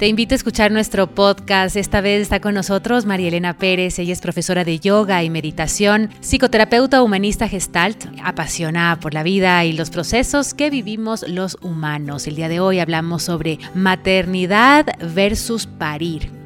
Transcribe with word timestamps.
Te 0.00 0.08
invito 0.08 0.34
a 0.34 0.36
escuchar 0.36 0.72
nuestro 0.72 1.08
podcast. 1.08 1.76
Esta 1.76 2.00
vez 2.00 2.22
está 2.22 2.40
con 2.40 2.54
nosotros 2.54 3.04
María 3.04 3.28
Elena 3.28 3.58
Pérez. 3.58 3.98
Ella 3.98 4.14
es 4.14 4.22
profesora 4.22 4.64
de 4.64 4.78
yoga 4.78 5.22
y 5.22 5.28
meditación, 5.28 6.08
psicoterapeuta 6.22 7.02
humanista 7.02 7.48
gestalt, 7.48 8.06
apasionada 8.24 8.98
por 8.98 9.12
la 9.12 9.22
vida 9.22 9.62
y 9.66 9.74
los 9.74 9.90
procesos 9.90 10.54
que 10.54 10.70
vivimos 10.70 11.28
los 11.28 11.58
humanos. 11.60 12.26
El 12.26 12.36
día 12.36 12.48
de 12.48 12.60
hoy 12.60 12.78
hablamos 12.78 13.24
sobre 13.24 13.58
maternidad 13.74 14.86
versus 15.14 15.66
parir. 15.66 16.39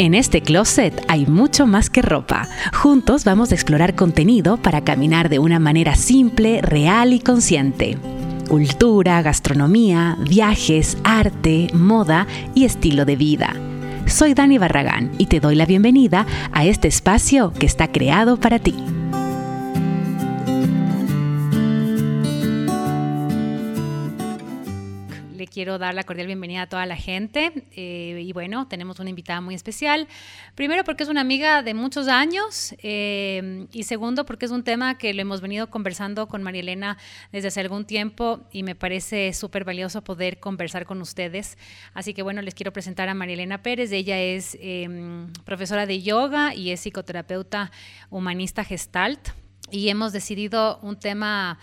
En 0.00 0.14
este 0.14 0.42
closet 0.42 1.04
hay 1.08 1.26
mucho 1.26 1.66
más 1.66 1.90
que 1.90 2.02
ropa. 2.02 2.46
Juntos 2.72 3.24
vamos 3.24 3.50
a 3.50 3.56
explorar 3.56 3.96
contenido 3.96 4.56
para 4.56 4.84
caminar 4.84 5.28
de 5.28 5.40
una 5.40 5.58
manera 5.58 5.96
simple, 5.96 6.62
real 6.62 7.12
y 7.12 7.18
consciente. 7.18 7.98
Cultura, 8.48 9.20
gastronomía, 9.22 10.16
viajes, 10.20 10.96
arte, 11.02 11.66
moda 11.74 12.28
y 12.54 12.64
estilo 12.64 13.04
de 13.06 13.16
vida. 13.16 13.54
Soy 14.06 14.34
Dani 14.34 14.56
Barragán 14.56 15.10
y 15.18 15.26
te 15.26 15.40
doy 15.40 15.56
la 15.56 15.66
bienvenida 15.66 16.26
a 16.52 16.64
este 16.64 16.86
espacio 16.86 17.52
que 17.52 17.66
está 17.66 17.88
creado 17.88 18.36
para 18.36 18.60
ti. 18.60 18.76
Quiero 25.48 25.78
dar 25.78 25.94
la 25.94 26.04
cordial 26.04 26.26
bienvenida 26.26 26.62
a 26.62 26.68
toda 26.68 26.86
la 26.86 26.96
gente. 26.96 27.64
Eh, 27.72 28.22
y 28.24 28.32
bueno, 28.32 28.68
tenemos 28.68 29.00
una 29.00 29.10
invitada 29.10 29.40
muy 29.40 29.54
especial. 29.54 30.08
Primero 30.54 30.84
porque 30.84 31.02
es 31.02 31.08
una 31.08 31.20
amiga 31.20 31.62
de 31.62 31.74
muchos 31.74 32.08
años 32.08 32.74
eh, 32.82 33.66
y 33.72 33.84
segundo 33.84 34.26
porque 34.26 34.46
es 34.46 34.52
un 34.52 34.64
tema 34.64 34.98
que 34.98 35.12
lo 35.14 35.22
hemos 35.22 35.40
venido 35.40 35.70
conversando 35.70 36.28
con 36.28 36.42
María 36.42 36.60
Elena 36.60 36.98
desde 37.32 37.48
hace 37.48 37.60
algún 37.60 37.84
tiempo 37.84 38.40
y 38.52 38.62
me 38.62 38.74
parece 38.74 39.32
súper 39.32 39.64
valioso 39.64 40.02
poder 40.02 40.40
conversar 40.40 40.84
con 40.84 41.00
ustedes. 41.00 41.58
Así 41.94 42.14
que 42.14 42.22
bueno, 42.22 42.42
les 42.42 42.54
quiero 42.54 42.72
presentar 42.72 43.08
a 43.08 43.14
María 43.14 43.34
Elena 43.34 43.62
Pérez. 43.62 43.92
Ella 43.92 44.18
es 44.20 44.56
em, 44.60 45.32
profesora 45.44 45.86
de 45.86 46.02
yoga 46.02 46.54
y 46.54 46.70
es 46.70 46.80
psicoterapeuta 46.80 47.70
humanista 48.10 48.64
gestalt. 48.64 49.30
Y 49.70 49.90
hemos 49.90 50.12
decidido 50.12 50.78
un 50.82 50.98
tema 50.98 51.58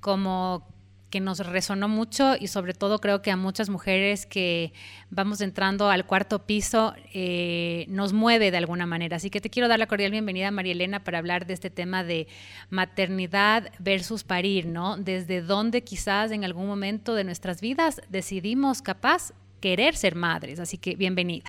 como 0.00 0.71
que 1.12 1.20
nos 1.20 1.46
resonó 1.46 1.88
mucho 1.88 2.36
y 2.40 2.46
sobre 2.46 2.72
todo 2.72 2.98
creo 2.98 3.20
que 3.20 3.30
a 3.30 3.36
muchas 3.36 3.68
mujeres 3.68 4.24
que 4.24 4.72
vamos 5.10 5.42
entrando 5.42 5.90
al 5.90 6.06
cuarto 6.06 6.46
piso 6.46 6.94
eh, 7.12 7.84
nos 7.88 8.14
mueve 8.14 8.50
de 8.50 8.56
alguna 8.56 8.86
manera. 8.86 9.18
Así 9.18 9.28
que 9.28 9.42
te 9.42 9.50
quiero 9.50 9.68
dar 9.68 9.78
la 9.78 9.86
cordial 9.86 10.10
bienvenida, 10.10 10.50
María 10.50 10.72
Elena, 10.72 11.04
para 11.04 11.18
hablar 11.18 11.44
de 11.44 11.52
este 11.52 11.68
tema 11.68 12.02
de 12.02 12.28
maternidad 12.70 13.68
versus 13.78 14.24
parir, 14.24 14.64
¿no? 14.66 14.96
Desde 14.96 15.42
dónde 15.42 15.84
quizás 15.84 16.30
en 16.30 16.44
algún 16.44 16.66
momento 16.66 17.14
de 17.14 17.24
nuestras 17.24 17.60
vidas 17.60 18.00
decidimos 18.08 18.80
capaz 18.80 19.32
querer 19.60 19.94
ser 19.94 20.14
madres. 20.14 20.60
Así 20.60 20.78
que 20.78 20.96
bienvenida. 20.96 21.44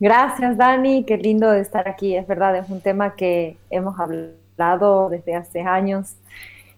Gracias, 0.00 0.56
Dani. 0.56 1.04
Qué 1.04 1.18
lindo 1.18 1.52
estar 1.52 1.86
aquí. 1.86 2.16
Es 2.16 2.26
verdad, 2.26 2.56
es 2.56 2.70
un 2.70 2.80
tema 2.80 3.14
que 3.14 3.58
hemos 3.68 4.00
hablado 4.00 5.10
desde 5.10 5.34
hace 5.34 5.60
años 5.60 6.16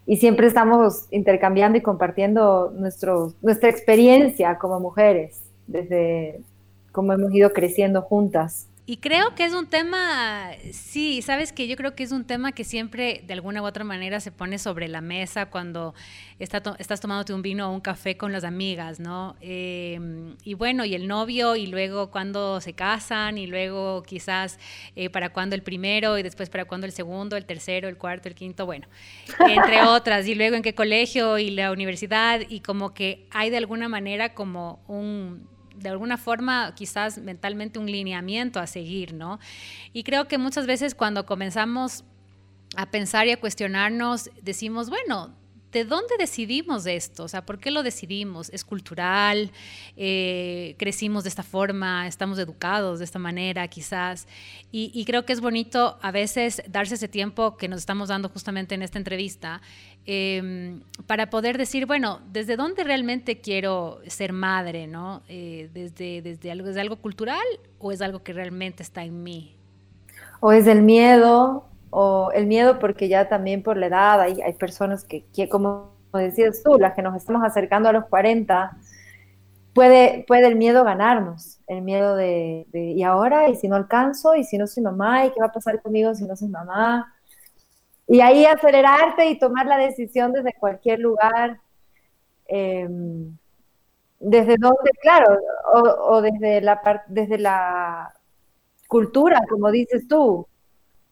y 0.06 0.16
siempre 0.16 0.46
estamos 0.46 1.06
intercambiando 1.10 1.78
y 1.78 1.80
compartiendo 1.80 2.72
nuestro, 2.76 3.32
nuestra 3.42 3.70
experiencia 3.70 4.58
como 4.58 4.80
mujeres, 4.80 5.40
desde 5.66 6.40
cómo 6.92 7.12
hemos 7.12 7.34
ido 7.34 7.52
creciendo 7.52 8.02
juntas. 8.02 8.68
Y 8.86 8.98
creo 8.98 9.34
que 9.34 9.46
es 9.46 9.54
un 9.54 9.66
tema, 9.66 10.50
sí, 10.72 11.22
sabes 11.22 11.54
que 11.54 11.66
yo 11.66 11.74
creo 11.74 11.94
que 11.94 12.02
es 12.02 12.12
un 12.12 12.26
tema 12.26 12.52
que 12.52 12.64
siempre 12.64 13.22
de 13.26 13.32
alguna 13.32 13.62
u 13.62 13.64
otra 13.64 13.82
manera 13.82 14.20
se 14.20 14.30
pone 14.30 14.58
sobre 14.58 14.88
la 14.88 15.00
mesa 15.00 15.46
cuando 15.46 15.94
estás 16.38 17.00
tomándote 17.00 17.32
un 17.32 17.40
vino 17.40 17.70
o 17.70 17.72
un 17.72 17.80
café 17.80 18.18
con 18.18 18.30
las 18.30 18.44
amigas, 18.44 19.00
¿no? 19.00 19.36
Em, 19.40 20.36
y 20.44 20.52
bueno, 20.52 20.84
y 20.84 20.94
el 20.94 21.08
novio, 21.08 21.56
y 21.56 21.66
luego 21.66 22.10
cuando 22.10 22.60
se 22.60 22.74
casan, 22.74 23.38
y 23.38 23.46
luego 23.46 24.02
quizás 24.02 24.58
eh, 24.96 25.08
para 25.08 25.30
cuándo 25.30 25.54
el 25.54 25.62
primero, 25.62 26.18
y 26.18 26.22
después 26.22 26.50
para 26.50 26.66
cuándo 26.66 26.86
el 26.86 26.92
segundo, 26.92 27.38
el 27.38 27.46
tercero, 27.46 27.88
el 27.88 27.96
cuarto, 27.96 28.28
el 28.28 28.34
quinto, 28.34 28.66
bueno, 28.66 28.86
entre 29.48 29.82
otras, 29.86 30.26
y 30.28 30.34
luego 30.34 30.56
en 30.56 30.62
qué 30.62 30.74
colegio 30.74 31.38
y 31.38 31.48
la 31.48 31.72
universidad, 31.72 32.42
y 32.50 32.60
como 32.60 32.92
que 32.92 33.26
hay 33.30 33.48
de 33.48 33.56
alguna 33.56 33.88
manera 33.88 34.34
como 34.34 34.84
un 34.88 35.53
de 35.76 35.88
alguna 35.88 36.16
forma 36.16 36.74
quizás 36.74 37.18
mentalmente 37.18 37.78
un 37.78 37.86
lineamiento 37.86 38.60
a 38.60 38.66
seguir, 38.66 39.14
¿no? 39.14 39.38
Y 39.92 40.02
creo 40.02 40.28
que 40.28 40.38
muchas 40.38 40.66
veces 40.66 40.94
cuando 40.94 41.26
comenzamos 41.26 42.04
a 42.76 42.90
pensar 42.90 43.26
y 43.26 43.32
a 43.32 43.40
cuestionarnos, 43.40 44.30
decimos, 44.42 44.90
bueno, 44.90 45.34
¿de 45.74 45.84
dónde 45.84 46.14
decidimos 46.18 46.86
esto? 46.86 47.24
O 47.24 47.28
sea, 47.28 47.44
¿por 47.44 47.58
qué 47.58 47.72
lo 47.72 47.82
decidimos? 47.82 48.48
¿Es 48.50 48.64
cultural? 48.64 49.50
Eh, 49.96 50.76
¿Crecimos 50.78 51.24
de 51.24 51.28
esta 51.30 51.42
forma? 51.42 52.06
¿Estamos 52.06 52.38
educados 52.38 53.00
de 53.00 53.04
esta 53.04 53.18
manera 53.18 53.66
quizás? 53.66 54.28
Y, 54.70 55.04
creo 55.04 55.24
que 55.24 55.32
es 55.32 55.40
bonito 55.40 55.98
a 56.00 56.10
veces 56.10 56.62
darse 56.68 56.94
ese 56.94 57.08
tiempo 57.08 57.56
que 57.56 57.68
nos 57.68 57.80
estamos 57.80 58.08
dando 58.08 58.28
justamente 58.28 58.74
en 58.74 58.82
esta 58.82 58.98
entrevista 58.98 59.60
em, 60.06 60.80
para 61.06 61.28
poder 61.28 61.58
decir, 61.58 61.86
bueno, 61.86 62.20
¿desde 62.32 62.56
dónde 62.56 62.82
realmente 62.82 63.40
quiero 63.40 64.00
ser 64.06 64.32
madre? 64.32 64.86
¿no? 64.86 65.22
Eh, 65.28 65.70
desde, 65.74 66.22
desde, 66.22 66.50
algo, 66.50 66.68
¿Desde 66.68 66.80
algo 66.80 66.96
cultural 66.96 67.44
o 67.78 67.92
es 67.92 68.00
algo 68.00 68.22
que 68.22 68.32
realmente 68.32 68.82
está 68.82 69.04
en 69.04 69.22
mí? 69.22 69.56
O 70.40 70.52
es 70.52 70.66
el 70.66 70.82
miedo, 70.82 71.68
o 71.96 72.32
el 72.32 72.46
miedo 72.46 72.80
porque 72.80 73.08
ya 73.08 73.28
también 73.28 73.62
por 73.62 73.76
la 73.76 73.86
edad 73.86 74.20
hay, 74.20 74.42
hay 74.42 74.54
personas 74.54 75.04
que, 75.04 75.24
como 75.48 75.92
decías 76.12 76.60
tú, 76.64 76.76
las 76.76 76.92
que 76.94 77.02
nos 77.02 77.14
estamos 77.14 77.44
acercando 77.44 77.88
a 77.88 77.92
los 77.92 78.06
40, 78.06 78.76
puede, 79.72 80.24
puede 80.26 80.48
el 80.48 80.56
miedo 80.56 80.82
ganarnos, 80.82 81.60
el 81.68 81.82
miedo 81.82 82.16
de, 82.16 82.66
¿y 82.72 83.02
ahora? 83.04 83.48
¿Y 83.48 83.54
si 83.54 83.68
no 83.68 83.76
alcanzo? 83.76 84.34
¿Y 84.34 84.42
si 84.42 84.58
no 84.58 84.66
soy 84.66 84.82
mamá? 84.82 85.24
¿Y 85.24 85.30
qué 85.30 85.40
va 85.40 85.46
a 85.46 85.52
pasar 85.52 85.80
conmigo 85.82 86.12
si 86.16 86.24
no 86.24 86.34
soy 86.34 86.48
mamá? 86.48 87.14
Y 88.08 88.20
ahí 88.20 88.44
acelerarte 88.44 89.26
y 89.26 89.38
tomar 89.38 89.66
la 89.66 89.78
decisión 89.78 90.32
desde 90.32 90.52
cualquier 90.58 90.98
lugar, 90.98 91.60
em, 92.46 93.36
desde 94.18 94.56
donde, 94.58 94.90
claro, 95.00 95.38
o, 95.74 96.20
desde, 96.20 96.60
la, 96.60 97.04
desde 97.06 97.38
la 97.38 98.12
cultura, 98.88 99.40
como 99.48 99.70
dices 99.70 100.08
tú, 100.08 100.48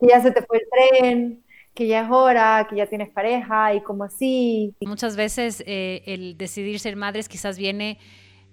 que 0.02 0.08
ya 0.08 0.20
se 0.20 0.32
te 0.32 0.42
fue 0.42 0.58
el 0.58 0.64
tren, 0.68 1.44
que 1.74 1.86
ya 1.86 2.02
es 2.02 2.10
hora, 2.10 2.66
que 2.68 2.74
ya 2.74 2.86
tienes 2.86 3.08
pareja 3.10 3.72
y 3.72 3.80
como 3.82 4.02
así. 4.02 4.74
Muchas 4.80 5.14
veces 5.14 5.62
eh, 5.64 6.02
el 6.06 6.36
decidir 6.36 6.80
ser 6.80 6.96
madres 6.96 7.28
quizás 7.28 7.56
viene 7.56 7.98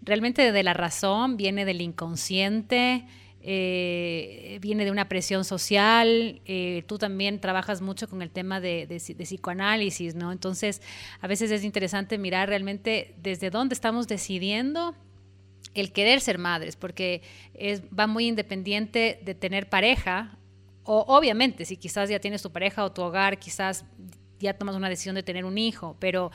realmente 0.04 0.52
de 0.52 0.64
la 0.64 0.74
razón, 0.74 1.38
viene 1.38 1.66
del 1.66 1.82
inconsciente. 1.82 3.06
Eh, 3.42 4.60
viene 4.62 4.84
de 4.84 4.92
una 4.92 5.08
presión 5.08 5.46
social, 5.46 6.42
eh, 6.44 6.84
tú 6.88 6.98
también 6.98 7.40
trabajas 7.40 7.80
mucho 7.80 8.10
con 8.10 8.22
el 8.22 8.32
tema 8.32 8.60
de, 8.60 8.86
de, 8.86 8.98
psicoanálisis, 8.98 10.14
¿no? 10.14 10.34
Entonces, 10.34 10.82
a 11.22 11.28
veces 11.28 11.50
es 11.50 11.64
interesante 11.64 12.18
mirar 12.18 12.50
realmente 12.50 13.16
desde 13.22 13.50
dónde 13.50 13.76
estamos 13.76 14.10
decidiendo 14.10 14.94
el 15.74 15.94
querer 15.94 16.20
ser 16.20 16.38
madres, 16.38 16.76
porque 16.76 17.22
es, 17.54 17.82
va 17.98 18.08
muy 18.08 18.28
independiente 18.28 19.22
de 19.24 19.36
tener 19.36 19.70
pareja 19.70 20.38
o 20.92 21.06
obviamente, 21.08 21.66
si 21.66 21.78
quizás 21.78 22.10
ya 22.10 22.20
tienes 22.20 22.42
tu 22.42 22.52
pareja 22.52 22.84
o 22.84 22.92
tu 22.92 23.04
hogar, 23.04 23.38
quizás 23.38 23.86
ya 24.40 24.56
tomas 24.56 24.76
una 24.76 24.90
decisión 24.90 25.14
de 25.14 25.22
tener 25.22 25.46
un 25.46 25.60
hijo, 25.60 25.96
pero, 26.00 26.32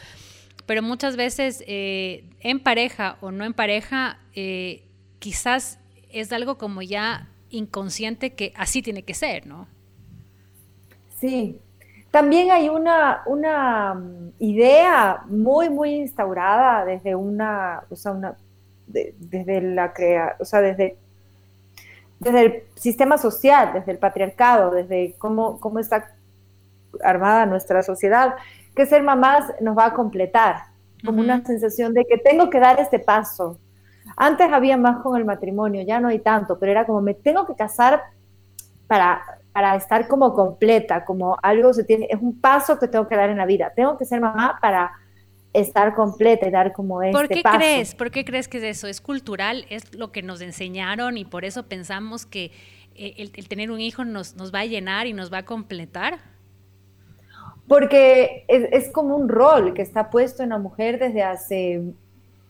pero 0.64 0.80
muchas 0.80 1.16
veces 1.16 1.64
eh, 1.66 2.30
en 2.38 2.60
pareja 2.60 3.18
o 3.20 3.32
no 3.32 3.44
en 3.44 3.52
pareja, 3.52 4.20
eh, 4.32 4.84
quizás 5.18 5.80
es 6.08 6.32
algo 6.32 6.56
como 6.56 6.82
ya 6.82 7.28
inconsciente 7.50 8.34
que 8.34 8.52
así 8.54 8.80
tiene 8.80 9.02
que 9.02 9.14
ser, 9.14 9.44
¿no? 9.44 9.66
Sí. 11.18 11.58
También 12.12 12.52
hay 12.52 12.68
una, 12.68 13.22
una 13.26 13.94
mm, 13.94 14.34
idea 14.38 15.24
muy, 15.26 15.68
muy 15.68 15.96
instaurada 15.96 16.84
desde 16.84 17.16
una, 17.16 17.82
o 17.90 17.96
sea, 17.96 18.12
una, 18.12 18.36
desde 18.86 19.60
la 19.62 19.92
crea, 19.92 20.36
o 20.38 20.44
sea, 20.44 20.60
desde 20.60 20.96
desde 22.24 22.40
el 22.40 22.62
sistema 22.74 23.18
social, 23.18 23.72
desde 23.74 23.92
el 23.92 23.98
patriarcado, 23.98 24.70
desde 24.70 25.14
cómo, 25.18 25.60
cómo 25.60 25.78
está 25.78 26.14
armada 27.02 27.46
nuestra 27.46 27.82
sociedad, 27.82 28.34
que 28.74 28.86
ser 28.86 29.02
mamás 29.02 29.52
nos 29.60 29.76
va 29.76 29.86
a 29.86 29.94
completar, 29.94 30.56
como 31.04 31.20
una 31.20 31.44
sensación 31.44 31.92
de 31.92 32.04
que 32.06 32.18
tengo 32.18 32.48
que 32.50 32.58
dar 32.58 32.80
este 32.80 32.98
paso. 32.98 33.58
Antes 34.16 34.50
había 34.52 34.76
más 34.76 35.02
con 35.02 35.16
el 35.16 35.24
matrimonio, 35.24 35.82
ya 35.82 36.00
no 36.00 36.08
hay 36.08 36.18
tanto, 36.18 36.58
pero 36.58 36.72
era 36.72 36.86
como 36.86 37.00
me 37.00 37.14
tengo 37.14 37.46
que 37.46 37.54
casar 37.54 38.02
para, 38.86 39.22
para 39.52 39.76
estar 39.76 40.08
como 40.08 40.34
completa, 40.34 41.04
como 41.04 41.36
algo 41.42 41.72
se 41.74 41.84
tiene, 41.84 42.06
es 42.10 42.20
un 42.20 42.40
paso 42.40 42.78
que 42.78 42.88
tengo 42.88 43.06
que 43.06 43.16
dar 43.16 43.30
en 43.30 43.38
la 43.38 43.46
vida. 43.46 43.72
Tengo 43.74 43.96
que 43.98 44.04
ser 44.04 44.20
mamá 44.20 44.58
para 44.60 44.92
estar 45.54 45.94
completa 45.94 46.48
y 46.48 46.50
dar 46.50 46.72
como 46.72 47.02
este 47.02 47.16
¿Por 47.16 47.28
qué 47.28 47.42
crees? 47.42 47.94
¿Por 47.94 48.10
qué 48.10 48.24
crees 48.24 48.48
que 48.48 48.58
es 48.58 48.64
eso? 48.64 48.88
¿Es 48.88 49.00
cultural? 49.00 49.64
¿Es 49.70 49.94
lo 49.94 50.12
que 50.12 50.22
nos 50.22 50.40
enseñaron 50.40 51.16
y 51.16 51.24
por 51.24 51.44
eso 51.44 51.62
pensamos 51.62 52.26
que 52.26 52.50
eh, 52.96 53.14
el, 53.16 53.48
tener 53.48 53.70
un 53.70 53.80
hijo 53.80 54.04
nos, 54.04 54.34
nos 54.34 54.52
va 54.52 54.60
a 54.60 54.64
llenar 54.66 55.06
y 55.06 55.12
nos 55.12 55.32
va 55.32 55.38
a 55.38 55.44
completar? 55.44 56.18
Porque 57.68 58.44
es, 58.48 58.68
es, 58.72 58.92
como 58.92 59.16
un 59.16 59.28
rol 59.28 59.72
que 59.72 59.80
está 59.80 60.10
puesto 60.10 60.42
en 60.42 60.50
la 60.50 60.58
mujer 60.58 60.98
desde 60.98 61.22
hace 61.22 61.80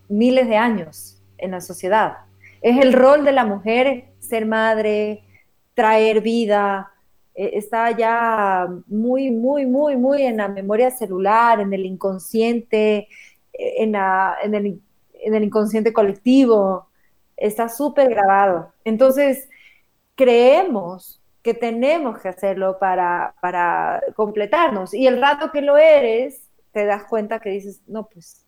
miles 0.08 0.48
de 0.48 0.56
años 0.56 1.22
en 1.38 1.52
la 1.52 1.60
sociedad. 1.60 2.16
Es 2.62 2.82
el 2.82 2.94
rol 2.94 3.24
de 3.24 3.32
la 3.32 3.44
mujer 3.44 4.06
ser 4.18 4.46
madre, 4.46 5.22
traer 5.74 6.22
vida, 6.22 6.93
eh, 7.34 7.60
ya 7.98 8.68
muy, 8.86 9.30
muy, 9.30 9.66
muy, 9.66 9.96
muy 9.96 10.22
en 10.22 10.36
la 10.38 10.48
memoria 10.48 10.90
celular, 10.90 11.60
en 11.60 11.72
el 11.72 11.84
inconsciente, 11.84 13.08
eh, 13.52 13.74
en, 13.78 13.94
en, 13.94 14.54
el, 14.54 14.80
en 15.14 15.34
el 15.34 15.44
inconsciente 15.44 15.92
colectivo, 15.92 16.88
está 17.36 17.68
súper 17.68 18.10
grabado. 18.10 18.72
Entonces, 18.84 19.48
creemos 20.14 21.20
que 21.42 21.54
tenemos 21.54 22.18
que 22.20 22.28
hacerlo 22.28 22.78
para, 22.78 23.34
para 23.40 24.02
completarnos. 24.16 24.94
Y 24.94 25.06
el 25.06 25.20
rato 25.20 25.50
que 25.52 25.60
lo 25.60 25.76
eres, 25.76 26.48
te 26.72 26.86
das 26.86 27.04
cuenta 27.04 27.38
que 27.40 27.50
dices, 27.50 27.82
no, 27.86 28.06
pues 28.06 28.44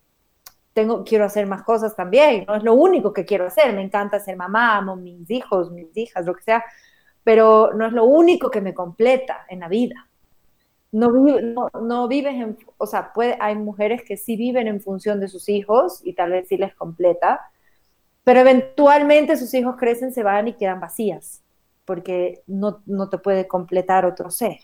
tengo, 0.73 1.03
quiero 1.03 1.25
hacer 1.25 1.47
más 1.47 1.63
cosas 1.63 1.95
también, 1.95 2.45
no 2.47 2.55
es 2.55 2.63
lo 2.63 2.73
único 2.73 3.13
que 3.13 3.25
quiero 3.25 3.47
hacer, 3.47 3.73
me 3.73 3.81
encanta 3.81 4.19
ser 4.19 4.35
mamá, 4.35 4.77
amo 4.77 4.95
mis 4.95 5.29
hijos, 5.31 5.71
mis 5.71 5.95
hijas, 5.95 6.25
lo 6.25 6.35
que 6.35 6.43
sea, 6.43 6.63
pero 7.27 7.73
no 7.73 7.85
es 7.85 7.91
lo 7.91 8.05
único 8.05 8.49
que 8.49 8.61
me 8.61 8.73
completa 8.73 9.45
en 9.49 9.59
la 9.59 9.67
vida. 9.67 10.07
No, 10.93 11.09
no, 11.81 12.07
vives 12.07 12.35
en, 12.35 12.57
o 12.77 12.87
sea, 12.87 13.11
puede, 13.11 13.35
hay 13.41 13.55
mujeres 13.55 14.01
que 14.01 14.15
sí 14.15 14.37
viven 14.37 14.65
en 14.69 14.79
función 14.79 15.19
de 15.19 15.27
sus 15.27 15.49
hijos 15.49 15.99
y 16.05 16.13
tal 16.13 16.31
vez 16.31 16.47
sí 16.47 16.55
les 16.55 16.73
completa, 16.73 17.41
pero 18.23 18.39
eventualmente 18.39 19.35
sus 19.35 19.53
hijos 19.55 19.75
crecen, 19.75 20.13
se 20.13 20.23
van 20.23 20.47
y 20.47 20.53
quedan 20.53 20.79
vacías 20.79 21.43
porque 21.83 22.43
no, 22.47 22.81
no 22.85 23.09
te 23.09 23.17
puede 23.17 23.45
completar 23.45 24.05
otro 24.05 24.31
ser. 24.31 24.59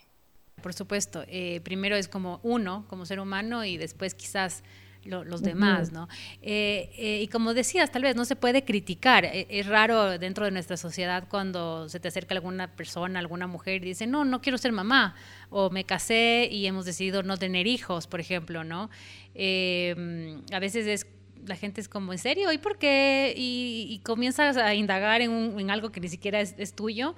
Por 0.62 0.72
supuesto, 0.72 1.22
eh, 1.28 1.60
primero 1.64 1.96
es 1.96 2.08
como 2.08 2.40
uno, 2.42 2.86
como 2.88 3.04
ser 3.04 3.20
humano, 3.20 3.66
y 3.66 3.76
después 3.76 4.14
quizás 4.14 4.64
los 5.04 5.42
demás, 5.42 5.92
¿no? 5.92 6.08
Eh, 6.42 6.90
eh, 6.96 7.20
y 7.22 7.28
como 7.28 7.54
decías, 7.54 7.90
tal 7.92 8.02
vez 8.02 8.16
no 8.16 8.24
se 8.24 8.36
puede 8.36 8.64
criticar. 8.64 9.24
E, 9.24 9.46
es, 9.50 9.66
raro 9.66 10.18
dentro 10.18 10.44
de 10.44 10.50
nuestra 10.50 10.76
sociedad 10.76 11.24
cuando 11.28 11.88
se 11.88 12.00
te 12.00 12.08
acerca 12.08 12.34
alguna 12.34 12.68
persona, 12.68 13.18
alguna 13.18 13.46
mujer 13.46 13.82
y 13.82 13.88
dice, 13.88 14.06
no, 14.06 14.24
no 14.24 14.40
quiero 14.40 14.58
ser 14.58 14.72
mamá, 14.72 15.14
o 15.50 15.70
me 15.70 15.84
casé 15.84 16.48
y 16.50 16.66
hemos 16.66 16.84
decidido 16.84 17.22
no 17.22 17.36
tener 17.36 17.66
hijos, 17.66 18.06
por 18.06 18.20
ejemplo, 18.20 18.64
¿no? 18.64 18.90
a 19.36 20.58
veces 20.60 20.86
es 20.86 21.06
la 21.46 21.56
gente 21.56 21.80
es 21.80 21.88
como, 21.88 22.12
¿en 22.12 22.18
serio? 22.18 22.52
¿Y 22.52 22.58
por 22.58 22.78
qué? 22.78 23.34
Y, 23.36 24.00
comienzas 24.04 24.56
a 24.56 24.74
indagar 24.74 25.20
en, 25.20 25.70
algo 25.70 25.90
que 25.90 26.00
ni 26.00 26.08
siquiera 26.08 26.40
es, 26.40 26.74
tuyo, 26.74 27.14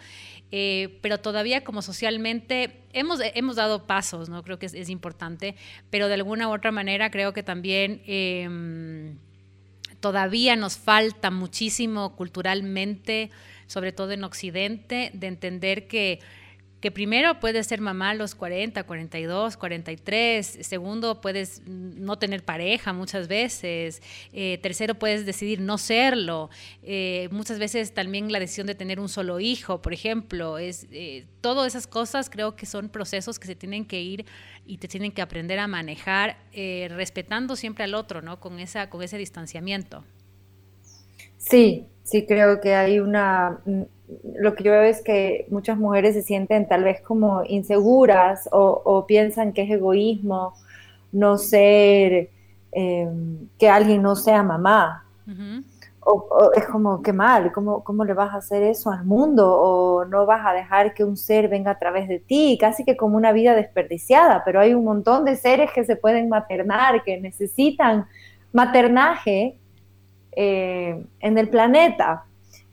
eh, 0.51 0.99
pero 1.03 1.19
todavía 1.19 1.65
como 1.65 1.83
socialmente 1.83 2.81
hemos, 2.93 3.21
hemos 3.35 3.57
dado 3.57 3.87
pasos, 3.87 4.29
¿no? 4.29 4.43
Creo 4.43 4.59
que 4.59 4.67
es, 4.67 4.89
importante, 4.89 5.57
pero 5.91 6.09
de 6.09 6.15
alguna 6.15 6.49
u 6.49 6.55
otra 6.55 6.73
manera 6.73 7.11
creo 7.11 7.33
que 7.33 7.43
también... 7.43 8.03
Em, 8.07 9.19
todavía 10.01 10.55
nos 10.57 10.77
falta 10.77 11.31
muchísimo 11.31 12.15
culturalmente, 12.15 13.31
sobre 13.67 13.91
todo 13.93 14.13
en 14.13 14.23
Occidente, 14.25 15.11
de 15.15 15.27
entender 15.27 15.89
que 15.89 16.21
primero 16.91 17.41
puedes 17.41 17.67
ser 17.67 17.81
mamá 17.81 18.11
a 18.11 18.15
los 18.15 18.35
40, 18.35 18.83
42, 18.85 19.57
43, 19.57 20.59
segundo 20.61 21.21
puedes 21.21 21.63
no 21.67 22.19
tener 22.19 22.45
pareja 22.45 22.93
muchas 22.93 23.29
veces, 23.29 24.03
eh, 24.33 24.59
tercero 24.59 24.95
puedes 24.95 25.27
decidir 25.27 25.61
no 25.61 25.79
serlo, 25.79 26.51
eh, 26.83 27.29
muchas 27.31 27.59
veces 27.59 27.95
también 27.95 28.31
la 28.33 28.39
decisión 28.39 28.67
de 28.67 28.75
tener 28.75 29.01
un 29.01 29.09
solo 29.09 29.41
hijo, 29.41 29.81
por 29.83 29.93
ejemplo, 29.93 30.59
es 30.59 30.87
eh, 30.91 31.27
todas 31.41 31.67
esas 31.69 31.87
cosas 31.87 32.31
creo 32.31 32.57
que 32.57 32.67
son 32.67 32.89
procesos 32.89 33.39
que 33.39 33.47
se 33.47 33.55
tienen 33.55 33.85
que 33.85 34.01
ir 34.01 34.27
y 34.67 34.79
te 34.79 34.89
tienen 34.89 35.13
que 35.13 35.23
aprender 35.23 35.59
a 35.59 35.69
manejar 35.69 36.37
respetando 36.91 37.55
siempre 37.55 37.85
al 37.85 37.95
otro, 37.95 38.21
¿no? 38.21 38.41
Con 38.41 38.59
esa 38.59 38.91
con 38.91 39.03
ese 39.03 39.17
distanciamiento. 39.17 40.05
Sí, 41.39 41.87
sí 42.03 42.27
creo 42.27 42.61
que 42.61 42.75
hay 42.75 42.99
una 42.99 43.61
lo 44.39 44.55
que 44.55 44.65
yo 44.65 44.73
veo 44.73 44.83
es 44.83 45.03
que 45.03 45.47
muchas 45.51 45.79
mujeres 45.79 46.15
se 46.15 46.23
sienten 46.23 46.69
tal 46.69 46.85
vez 46.85 47.01
como 47.01 47.43
inseguras 47.45 48.49
o, 48.53 49.05
piensan 49.07 49.53
que 49.53 49.63
es 49.63 49.71
egoísmo 49.71 50.55
no 51.13 51.39
ser, 51.39 52.31
em, 52.73 53.49
que 53.59 53.69
alguien 53.69 54.03
no 54.03 54.17
sea 54.17 54.43
mamá. 54.43 55.05
o, 56.01 56.53
es 56.55 56.65
como, 56.67 57.03
qué 57.03 57.13
mal, 57.13 57.51
¿cómo, 57.53 57.83
¿cómo 57.83 58.05
le 58.05 58.15
vas 58.15 58.33
a 58.33 58.39
hacer 58.39 58.63
eso 58.63 58.91
al 58.91 59.05
mundo? 59.05 59.53
O 59.53 60.05
no 60.05 60.25
vas 60.25 60.47
a 60.47 60.53
dejar 60.53 60.95
que 60.95 61.03
un 61.05 61.17
ser 61.17 61.49
venga 61.49 61.73
a 61.73 61.79
través 61.79 62.07
de 62.09 62.21
ti, 62.21 62.57
casi 62.61 62.85
que 62.85 62.97
como 62.97 63.17
una 63.17 63.33
vida 63.33 63.55
desperdiciada, 63.57 64.43
pero 64.45 64.61
hay 64.61 64.75
un 64.75 64.85
montón 64.85 65.25
de 65.25 65.37
seres 65.37 65.71
que 65.73 65.85
se 65.85 65.97
pueden 65.97 66.29
maternar, 66.29 67.03
que 67.03 67.21
necesitan 67.21 68.07
maternaje 68.53 69.59
eh, 70.33 71.05
en 71.21 71.39
el 71.39 71.49
planeta. 71.49 72.26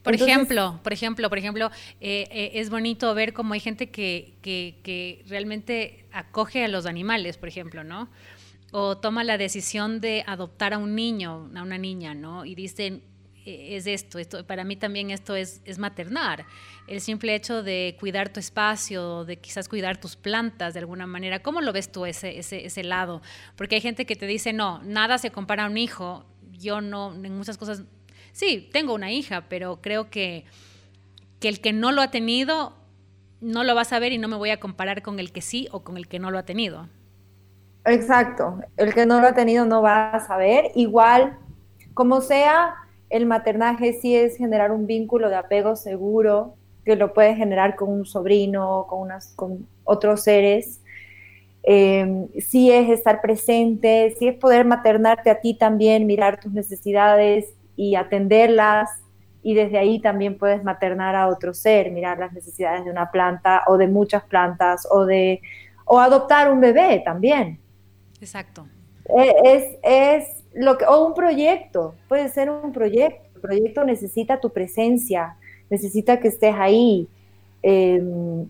Por 0.04 0.14
ejemplo, 0.16 0.80
por 0.84 0.92
ejemplo, 0.92 1.30
por 1.30 1.38
ejemplo, 1.38 1.72
eh, 2.02 2.28
eh, 2.30 2.52
es 2.56 2.70
bonito 2.70 3.14
ver 3.16 3.32
cómo 3.34 3.54
hay 3.54 3.62
gente 3.62 3.90
que, 3.90 4.34
que, 4.42 5.24
realmente 5.28 6.06
acoge 6.12 6.66
a 6.66 6.68
los 6.68 6.86
animales, 6.86 7.38
por 7.38 7.48
ejemplo, 7.48 7.84
¿no? 7.84 8.10
O 8.72 8.98
toma 8.98 9.24
la 9.24 9.38
decisión 9.38 10.02
de 10.02 10.24
adoptar 10.28 10.74
a 10.74 10.78
un 10.78 10.96
niño, 10.96 11.50
a 11.56 11.64
una 11.64 11.78
niña, 11.78 12.14
¿no? 12.14 12.44
Y 12.44 12.54
dicen, 12.54 13.02
e, 13.46 13.78
es 13.78 13.88
esto, 13.88 14.20
esto, 14.20 14.46
para 14.46 14.66
mí 14.66 14.76
también 14.76 15.10
esto 15.10 15.38
es, 15.38 15.62
es 15.64 15.80
maternar. 15.80 16.46
El 16.88 17.00
simple 17.00 17.34
hecho 17.34 17.64
de 17.64 17.96
cuidar 17.98 18.28
tu 18.28 18.42
espacio, 18.42 19.24
de 19.24 19.38
quizás 19.38 19.70
cuidar 19.70 20.02
tus 20.02 20.18
plantas 20.18 20.74
de 20.74 20.82
alguna 20.82 21.08
manera. 21.08 21.42
¿Cómo 21.42 21.62
lo 21.62 21.72
ves 21.72 21.90
tú 21.90 22.06
ese, 22.06 22.40
ese, 22.40 22.66
ese 22.66 22.84
lado? 22.84 23.22
Porque 23.56 23.76
hay 23.76 23.82
gente 23.82 24.06
que 24.06 24.18
te 24.18 24.28
dice, 24.28 24.52
no, 24.52 24.82
nada 24.84 25.18
se 25.18 25.32
compara 25.32 25.64
a 25.64 25.70
un 25.70 25.78
hijo. 25.78 26.26
Yo 26.52 26.82
no, 26.82 27.14
en 27.14 27.38
muchas 27.38 27.58
cosas 27.58 27.84
sí, 28.33 28.69
tengo 28.74 28.94
una 28.94 29.12
hija, 29.12 29.45
pero 29.47 29.80
creo 29.81 30.09
que, 30.09 30.44
que 31.39 31.47
el 31.47 31.62
que 31.62 31.71
no 31.71 31.94
lo 31.94 32.01
ha 32.01 32.12
tenido 32.12 32.74
no 33.39 33.63
lo 33.63 33.75
va 33.75 33.81
a 33.81 33.85
saber 33.85 34.13
y 34.13 34.18
no 34.18 34.27
me 34.27 34.38
voy 34.38 34.50
a 34.50 34.59
comparar 34.59 35.01
con 35.01 35.19
el 35.19 35.31
que 35.31 35.41
sí 35.41 35.68
o 35.71 35.83
con 35.83 35.97
el 35.97 36.07
que 36.07 36.19
no 36.19 36.31
lo 36.31 36.38
ha 36.38 36.44
tenido. 36.44 36.88
Exacto, 37.85 38.59
el 38.77 38.94
que 38.94 39.06
no 39.06 39.19
lo 39.19 39.27
ha 39.27 39.33
tenido 39.33 39.65
no 39.65 39.81
va 39.81 40.12
a 40.12 40.19
saber. 40.21 40.71
Igual, 40.75 41.38
como 41.94 42.21
sea, 42.21 42.75
el 43.09 43.25
maternaje 43.25 43.94
sí 43.94 44.15
es 44.15 44.38
generar 44.38 44.71
un 44.71 44.88
vínculo 44.88 45.30
de 45.30 45.35
apego 45.35 45.75
seguro 45.75 46.56
que 46.85 46.95
lo 46.95 47.13
puedes 47.13 47.38
generar 47.38 47.75
con 47.75 47.89
un 47.89 48.06
sobrino, 48.06 48.85
con, 48.90 49.02
unas, 49.02 49.33
con 49.35 49.68
otros 49.83 50.23
seres. 50.23 50.81
Eh, 51.63 52.28
sí 52.40 52.71
es 52.71 52.90
estar 52.90 53.21
presente, 53.21 54.16
sí 54.18 54.28
es 54.28 54.35
poder 54.35 54.66
maternarte 54.66 55.30
a 55.30 55.40
ti 55.40 55.54
también, 55.54 56.06
mirar 56.06 56.40
tus 56.40 56.52
necesidades, 56.52 57.54
y 57.75 57.95
atenderlas 57.95 58.89
y 59.42 59.53
desde 59.53 59.77
ahí 59.77 59.99
también 59.99 60.37
puedes 60.37 60.63
maternar 60.63 61.15
a 61.15 61.27
otro 61.27 61.53
ser, 61.53 61.92
mirar 61.92 62.18
las 62.18 62.31
necesidades 62.31 62.85
de 62.85 62.92
una 62.92 63.11
planta 63.11 63.63
o 63.68 63.77
de 63.77 63.87
muchas 63.87 64.23
plantas 64.23 64.87
o 64.89 65.06
de 65.06 65.42
o 65.85 65.99
adoptar 65.99 66.49
un 66.51 66.61
bebé 66.61 67.01
también. 67.03 67.59
Exacto. 68.21 68.65
E, 69.06 69.35
es, 69.44 69.77
es 69.83 70.44
lo 70.53 70.77
que 70.77 70.85
o 70.85 71.06
un 71.06 71.13
proyecto, 71.13 71.95
puede 72.07 72.30
ser 72.30 72.49
un 72.49 72.71
proyecto. 72.71 73.21
El 73.35 73.42
proyecto 73.42 73.83
necesita 73.83 74.39
tu 74.39 74.51
presencia, 74.51 75.35
necesita 75.69 76.19
que 76.19 76.30
estés 76.30 76.56
ahí. 76.57 77.07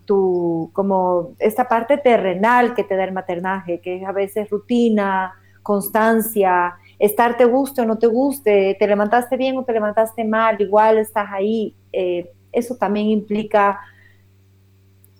tu, 0.05 0.69
como 0.73 1.33
esta 1.39 1.67
parte 1.67 1.97
terrenal 1.97 2.73
que 2.75 2.83
te 2.83 2.95
da 2.95 3.03
el 3.03 3.13
maternaje, 3.13 3.79
que 3.79 3.97
es 3.97 4.05
a 4.05 4.11
veces 4.11 4.49
rutina, 4.49 5.33
constancia, 5.61 6.75
estar 6.99 7.37
te 7.37 7.45
guste 7.45 7.81
o 7.81 7.85
no 7.85 7.97
te 7.97 8.07
guste, 8.07 8.75
te 8.79 8.87
levantaste 8.87 9.37
bien 9.37 9.57
o 9.57 9.63
te 9.63 9.73
levantaste 9.73 10.23
mal, 10.23 10.59
igual 10.59 10.97
estás 10.97 11.27
ahí. 11.31 11.75
Eh, 11.91 12.31
eso 12.51 12.75
también 12.75 13.07
implica 13.07 13.79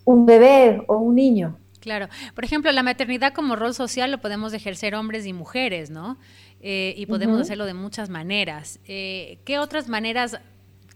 un 0.04 0.26
bebé 0.26 0.82
o 0.86 0.98
un 0.98 1.14
niño. 1.14 1.58
Claro. 1.80 2.08
Por 2.34 2.44
ejemplo, 2.44 2.72
la 2.72 2.82
maternidad 2.82 3.34
como 3.34 3.56
rol 3.56 3.74
social 3.74 4.10
lo 4.10 4.18
podemos 4.18 4.54
ejercer 4.54 4.94
hombres 4.94 5.26
y 5.26 5.32
mujeres, 5.32 5.90
¿no? 5.90 6.16
Eh, 6.60 6.94
y 6.96 7.04
podemos 7.04 7.40
hacerlo 7.40 7.66
de 7.66 7.74
muchas 7.74 8.08
maneras. 8.08 8.80
Eh, 8.86 9.38
¿Qué 9.44 9.58
otras 9.58 9.88
maneras 9.88 10.40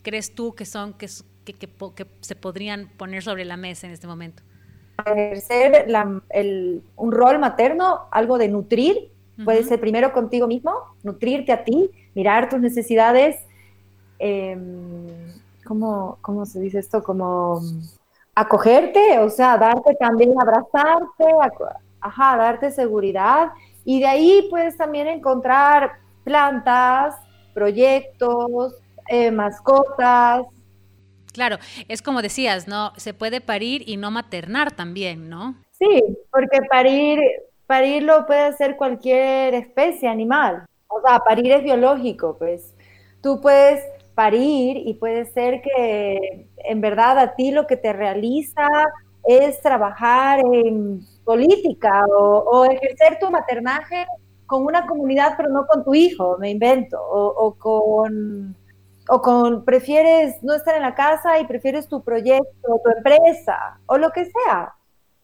crees 0.02 0.35
tú 0.35 0.54
que 0.54 0.64
son 0.64 0.94
que, 0.94 1.08
que, 1.44 2.06
se 2.20 2.37
podrían 2.37 2.88
poner 2.97 3.23
sobre 3.23 3.44
la 3.44 3.58
mesa 3.58 3.87
en 3.87 3.92
este 3.92 4.06
momento? 4.06 4.42
Ejercer 5.04 5.87
un 6.97 7.12
rol 7.12 7.38
materno, 7.38 8.08
algo 8.11 8.38
de 8.38 8.49
nutrir 8.49 9.11
Puede 9.45 9.62
ser 9.62 9.80
primero 9.80 10.12
contigo 10.12 10.47
mismo, 10.47 10.73
nutrirte 11.02 11.52
a 11.52 11.62
ti, 11.64 11.90
mirar 12.14 12.49
tus 12.49 12.61
necesidades, 12.61 13.37
em, 14.18 15.07
¿cómo, 15.64 16.47
se 16.47 16.61
dice 16.61 16.78
esto? 16.78 17.02
Como 17.02 17.61
acogerte, 18.35 19.18
o 19.18 19.30
sea, 19.30 19.59
darte 19.59 19.95
también, 19.95 20.35
abrazarte, 20.40 21.25
ajá, 22.00 22.37
darte 22.37 22.71
seguridad. 22.71 23.50
Y 23.85 24.00
de 24.00 24.07
ahí 24.07 24.47
puedes 24.50 24.76
también 24.76 25.09
encontrar 25.09 25.92
plantas, 26.25 27.14
proyectos, 27.54 28.75
eh, 29.09 29.30
mascotas. 29.30 30.47
Claro, 31.33 31.59
es 31.88 32.02
como 32.02 32.23
decías, 32.23 32.68
¿no? 32.68 32.92
Se 32.97 33.14
puede 33.14 33.40
parir 33.40 33.83
y 33.87 33.97
no 33.97 34.11
maternar 34.11 34.73
también, 34.73 35.28
¿no? 35.28 35.54
Sí, 35.78 36.02
porque 36.30 36.61
parir, 36.68 37.21
parir 37.68 38.02
lo 38.02 38.26
puede 38.26 38.40
hacer 38.40 38.76
cualquier 38.76 39.54
especie 39.54 40.08
animal. 40.08 40.64
O 40.88 41.00
sea, 41.02 41.20
parir 41.20 41.52
es 41.52 41.62
biológico, 41.62 42.37
pues. 42.38 42.75
Tú 43.22 43.40
puedes 43.40 43.84
parir 44.14 44.78
y 44.78 44.94
puede 44.94 45.26
ser 45.26 45.60
que 45.60 46.48
en 46.56 46.80
verdad 46.80 47.18
a 47.18 47.34
ti 47.37 47.52
lo 47.52 47.66
que 47.66 47.76
te 47.76 47.92
realiza 47.92 48.66
es 49.25 49.60
trabajar 49.60 50.40
en 50.40 51.00
política 51.25 52.04
o, 52.06 52.64
ejercer 52.64 53.18
tu 53.20 53.30
maternaje 53.30 54.06
con 54.46 54.64
una 54.64 54.87
comunidad, 54.87 55.34
pero 55.37 55.50
no 55.50 55.66
con 55.66 55.84
tu 55.84 55.94
hijo, 55.94 56.38
me 56.38 56.50
invento, 56.50 56.98
o, 57.00 57.54
con 57.58 58.56
o 59.10 59.22
con 59.22 59.64
prefieres 59.64 60.42
no 60.42 60.54
estar 60.54 60.75
en 60.76 60.82
la 60.82 60.94
casa 60.94 61.38
y 61.38 61.46
prefieres 61.46 61.88
tu 61.88 62.02
proyecto, 62.02 62.80
tu 62.82 62.90
empresa, 62.96 63.78
o 63.87 63.98
lo 63.98 64.10
que 64.10 64.25
sea. 64.25 64.75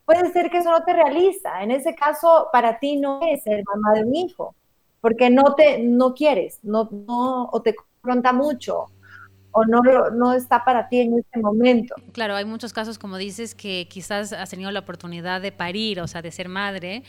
Puede 0.04 0.32
ser 0.32 0.50
que 0.50 0.58
eso 0.58 0.70
no 0.70 0.84
te 0.84 0.92
realiza. 0.92 1.62
En 1.62 1.70
ese 1.70 1.94
caso, 1.94 2.49
para 2.52 2.78
ti 2.78 2.96
no 2.96 3.20
es 3.23 3.42
ser 3.42 3.62
mamá 3.64 3.92
de 3.94 4.04
un 4.04 4.14
hijo, 4.14 4.54
porque 5.00 5.30
no 5.30 5.54
te 5.54 5.78
no 5.78 6.14
quieres, 6.14 6.61
no, 6.62 6.88
o 7.50 7.62
te 7.62 7.75
confronta 7.75 8.32
mucho 8.32 8.87
o 9.56 9.64
no, 9.64 9.80
no 10.11 10.32
está 10.32 10.64
para 10.64 10.88
ti 10.88 10.99
en 10.99 11.18
este 11.18 11.38
momento. 11.38 11.94
Claro, 12.12 12.34
hay 12.34 12.44
muchos 12.44 12.73
casos, 12.73 12.99
como 12.99 13.16
dices, 13.16 13.54
que 13.54 13.87
quizás 13.88 14.32
has 14.32 14.50
tenido 14.50 14.70
la 14.73 14.80
oportunidad 14.80 15.40
de 15.40 15.52
parir, 15.52 16.00
o 16.00 16.08
sea, 16.08 16.23
de 16.23 16.32
ser 16.32 16.49
madre, 16.49 17.04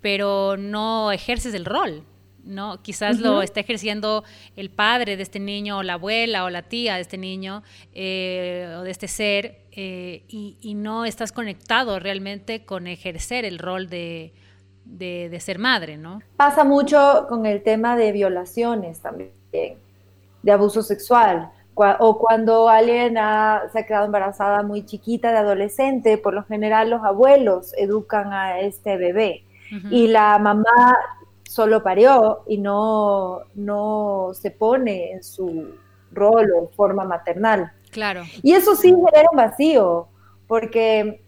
pero 0.00 0.56
no 0.56 1.12
ejerces 1.12 1.52
el 1.52 1.66
rol, 1.66 2.02
¿no? 2.44 2.82
Quizás 2.82 3.18
lo 3.18 3.42
está 3.42 3.60
ejerciendo 3.60 4.24
el 4.56 4.70
padre 4.70 5.16
de 5.16 5.22
este 5.22 5.40
niño, 5.40 5.78
o 5.78 5.82
la 5.82 5.94
abuela, 5.94 6.44
o 6.44 6.50
la 6.50 6.62
tía 6.62 6.96
de 6.96 7.02
este 7.02 7.18
niño, 7.18 7.62
eh, 7.94 8.74
o 8.78 8.82
de 8.82 8.90
este 8.90 9.08
ser, 9.08 9.60
eh, 9.72 10.24
y, 10.28 10.74
no 10.74 11.04
estás 11.04 11.32
conectado 11.32 11.98
realmente 11.98 12.64
con 12.64 12.86
ejercer 12.86 13.44
el 13.44 13.58
rol 13.58 13.88
de, 13.88 14.32
de, 14.84 15.28
de 15.30 15.40
ser 15.40 15.58
madre, 15.58 15.96
¿no? 15.96 16.20
Pasa 16.36 16.64
mucho 16.64 17.26
con 17.28 17.46
el 17.46 17.62
tema 17.62 17.96
de 17.96 18.12
violaciones 18.12 19.00
también, 19.00 19.30
de 19.50 20.52
abuso 20.52 20.82
sexual 20.82 21.50
o 21.74 22.18
cuando 22.18 22.68
alguien 22.68 23.14
se 23.14 23.78
ha 23.78 23.86
quedado 23.86 24.04
embarazada 24.04 24.62
muy 24.62 24.84
chiquita 24.84 25.32
de 25.32 25.38
adolescente, 25.38 26.18
por 26.18 26.34
lo 26.34 26.44
general 26.44 26.90
los 26.90 27.02
abuelos 27.02 27.72
educan 27.76 28.32
a 28.32 28.60
este 28.60 28.96
bebé 28.96 29.44
y 29.90 30.08
la 30.08 30.38
mamá 30.38 30.96
solo 31.52 31.82
parió 31.82 32.44
y 32.46 32.56
no, 32.56 33.42
no 33.54 34.30
se 34.32 34.50
pone 34.50 35.12
en 35.12 35.22
su 35.22 35.74
rol 36.10 36.50
o 36.56 36.68
forma 36.68 37.04
maternal. 37.04 37.70
Claro. 37.90 38.22
Y 38.42 38.54
eso 38.54 38.74
sí 38.74 38.88
genera 38.88 39.28
un 39.30 39.36
vacío, 39.36 40.08
porque 40.46 41.20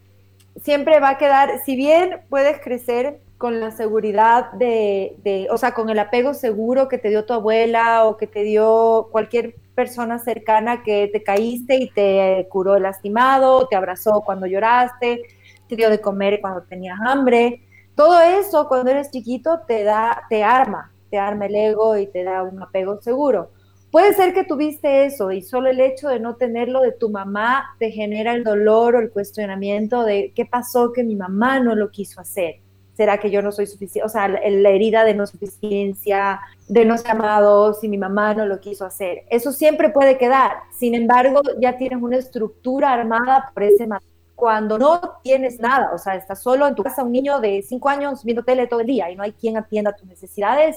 siempre 0.62 0.98
va 0.98 1.10
a 1.10 1.18
quedar, 1.18 1.58
si 1.66 1.76
bien 1.76 2.22
puedes 2.30 2.58
crecer 2.62 3.20
con 3.36 3.60
la 3.60 3.70
seguridad 3.70 4.50
de, 4.52 5.14
de, 5.22 5.46
o 5.50 5.58
sea, 5.58 5.74
con 5.74 5.90
el 5.90 5.98
apego 5.98 6.32
seguro 6.32 6.88
que 6.88 6.96
te 6.96 7.10
dio 7.10 7.26
tu 7.26 7.34
abuela 7.34 8.06
o 8.06 8.16
que 8.16 8.26
te 8.26 8.44
dio 8.44 9.08
cualquier 9.12 9.54
persona 9.74 10.18
cercana 10.18 10.82
que 10.82 11.10
te 11.12 11.22
caíste 11.22 11.76
y 11.76 11.90
te 11.90 12.46
curó 12.48 12.78
lastimado, 12.78 13.68
te 13.68 13.76
abrazó 13.76 14.22
cuando 14.24 14.46
lloraste, 14.46 15.20
te 15.68 15.76
dio 15.76 15.90
de 15.90 16.00
comer 16.00 16.40
cuando 16.40 16.62
tenías 16.62 16.98
hambre. 17.04 17.60
Todo 17.94 18.20
eso 18.20 18.66
cuando 18.68 18.90
eres 18.90 19.10
chiquito 19.10 19.60
te 19.66 19.84
da, 19.84 20.22
te 20.28 20.42
arma, 20.42 20.90
te 21.10 21.18
arma 21.18 21.46
el 21.46 21.54
ego 21.54 21.96
y 21.96 22.06
te 22.06 22.24
da 22.24 22.42
un 22.42 22.60
apego 22.60 23.00
seguro. 23.00 23.50
Puede 23.92 24.12
ser 24.14 24.34
que 24.34 24.42
tuviste 24.42 25.06
eso 25.06 25.30
y 25.30 25.40
solo 25.40 25.70
el 25.70 25.78
hecho 25.78 26.08
de 26.08 26.18
no 26.18 26.34
tenerlo 26.34 26.80
de 26.80 26.90
tu 26.90 27.10
mamá 27.10 27.76
te 27.78 27.92
genera 27.92 28.34
el 28.34 28.42
dolor 28.42 28.96
o 28.96 28.98
el 28.98 29.12
cuestionamiento 29.12 30.02
de 30.02 30.32
qué 30.34 30.44
pasó 30.44 30.92
que 30.92 31.04
mi 31.04 31.14
mamá 31.14 31.60
no 31.60 31.76
lo 31.76 31.92
quiso 31.92 32.20
hacer. 32.20 32.56
¿Será 32.96 33.18
que 33.18 33.30
yo 33.30 33.42
no 33.42 33.52
soy 33.52 33.68
suficiente? 33.68 34.04
O 34.04 34.08
sea, 34.08 34.26
la 34.26 34.70
herida 34.70 35.04
de 35.04 35.14
no 35.14 35.28
suficiencia, 35.28 36.40
de 36.68 36.84
no 36.84 36.98
ser 36.98 37.12
amado, 37.12 37.74
si 37.74 37.88
mi 37.88 37.98
mamá 37.98 38.34
no 38.34 38.46
lo 38.46 38.58
quiso 38.58 38.84
hacer. 38.84 39.22
Eso 39.30 39.52
siempre 39.52 39.90
puede 39.90 40.18
quedar. 40.18 40.52
Sin 40.72 40.96
embargo, 40.96 41.42
ya 41.60 41.76
tienes 41.76 42.02
una 42.02 42.16
estructura 42.16 42.92
armada 42.92 43.52
por 43.54 43.62
ese 43.62 43.86
cuando 44.34 44.78
no 44.78 45.18
tienes 45.22 45.60
nada, 45.60 45.92
o 45.94 45.98
sea, 45.98 46.16
estás 46.16 46.42
solo 46.42 46.66
en 46.66 46.74
tu 46.74 46.82
casa, 46.82 47.04
un 47.04 47.12
niño 47.12 47.40
de 47.40 47.62
cinco 47.62 47.88
años 47.88 48.24
viendo 48.24 48.42
tele 48.42 48.66
todo 48.66 48.80
el 48.80 48.86
día 48.86 49.10
y 49.10 49.16
no 49.16 49.22
hay 49.22 49.32
quien 49.32 49.56
atienda 49.56 49.94
tus 49.94 50.08
necesidades, 50.08 50.76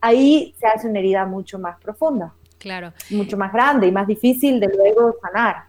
ahí 0.00 0.54
se 0.58 0.66
hace 0.66 0.88
una 0.88 0.98
herida 0.98 1.24
mucho 1.26 1.58
más 1.58 1.78
profunda. 1.80 2.34
Claro. 2.58 2.92
Mucho 3.10 3.36
más 3.36 3.52
grande 3.52 3.86
y 3.86 3.92
más 3.92 4.06
difícil 4.06 4.58
de 4.58 4.68
luego 4.68 5.14
sanar. 5.22 5.68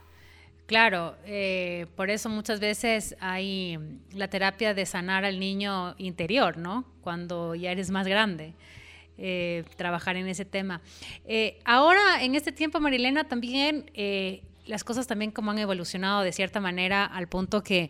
Claro, 0.65 1.15
eh, 1.25 1.87
por 1.95 2.09
eso 2.09 2.29
muchas 2.29 2.59
veces 2.59 3.15
hay 3.19 3.79
la 4.13 4.27
terapia 4.27 4.73
de 4.73 4.85
sanar 4.85 5.25
al 5.25 5.39
niño 5.39 5.95
interior, 5.97 6.57
¿no? 6.57 6.85
Cuando 7.01 7.55
ya 7.55 7.71
eres 7.71 7.89
más 7.89 8.07
grande. 8.07 8.53
Eh, 9.17 9.65
trabajar 9.75 10.15
en 10.15 10.27
ese 10.27 10.45
tema. 10.45 10.79
Eh, 11.25 11.59
ahora, 11.65 12.23
en 12.23 12.35
este 12.35 12.53
tiempo, 12.53 12.79
Marilena, 12.79 13.25
también 13.25 13.91
las 14.69 14.83
cosas 14.83 15.07
también 15.07 15.31
como 15.31 15.51
han 15.51 15.59
evolucionado 15.59 16.21
de 16.21 16.31
cierta 16.31 16.59
manera 16.59 17.05
al 17.05 17.27
punto 17.27 17.63
que 17.63 17.89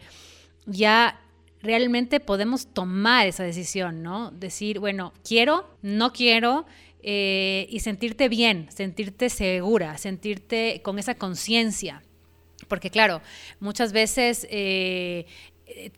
ya 0.65 1.19
realmente 1.61 2.19
podemos 2.19 2.67
tomar 2.67 3.27
esa 3.27 3.43
decisión, 3.43 4.01
¿no? 4.01 4.31
Decir, 4.31 4.79
bueno, 4.79 5.13
quiero, 5.23 5.69
no 5.81 6.13
quiero, 6.13 6.65
y 7.01 7.79
sentirte 7.81 8.27
bien, 8.29 8.67
sentirte 8.71 9.29
segura, 9.29 9.97
sentirte 9.97 10.81
con 10.83 10.99
esa 10.99 11.15
conciencia. 11.15 12.03
Porque 12.67 12.89
claro, 12.89 13.21
muchas 13.59 13.93
veces 13.93 14.45
eh, 14.49 15.25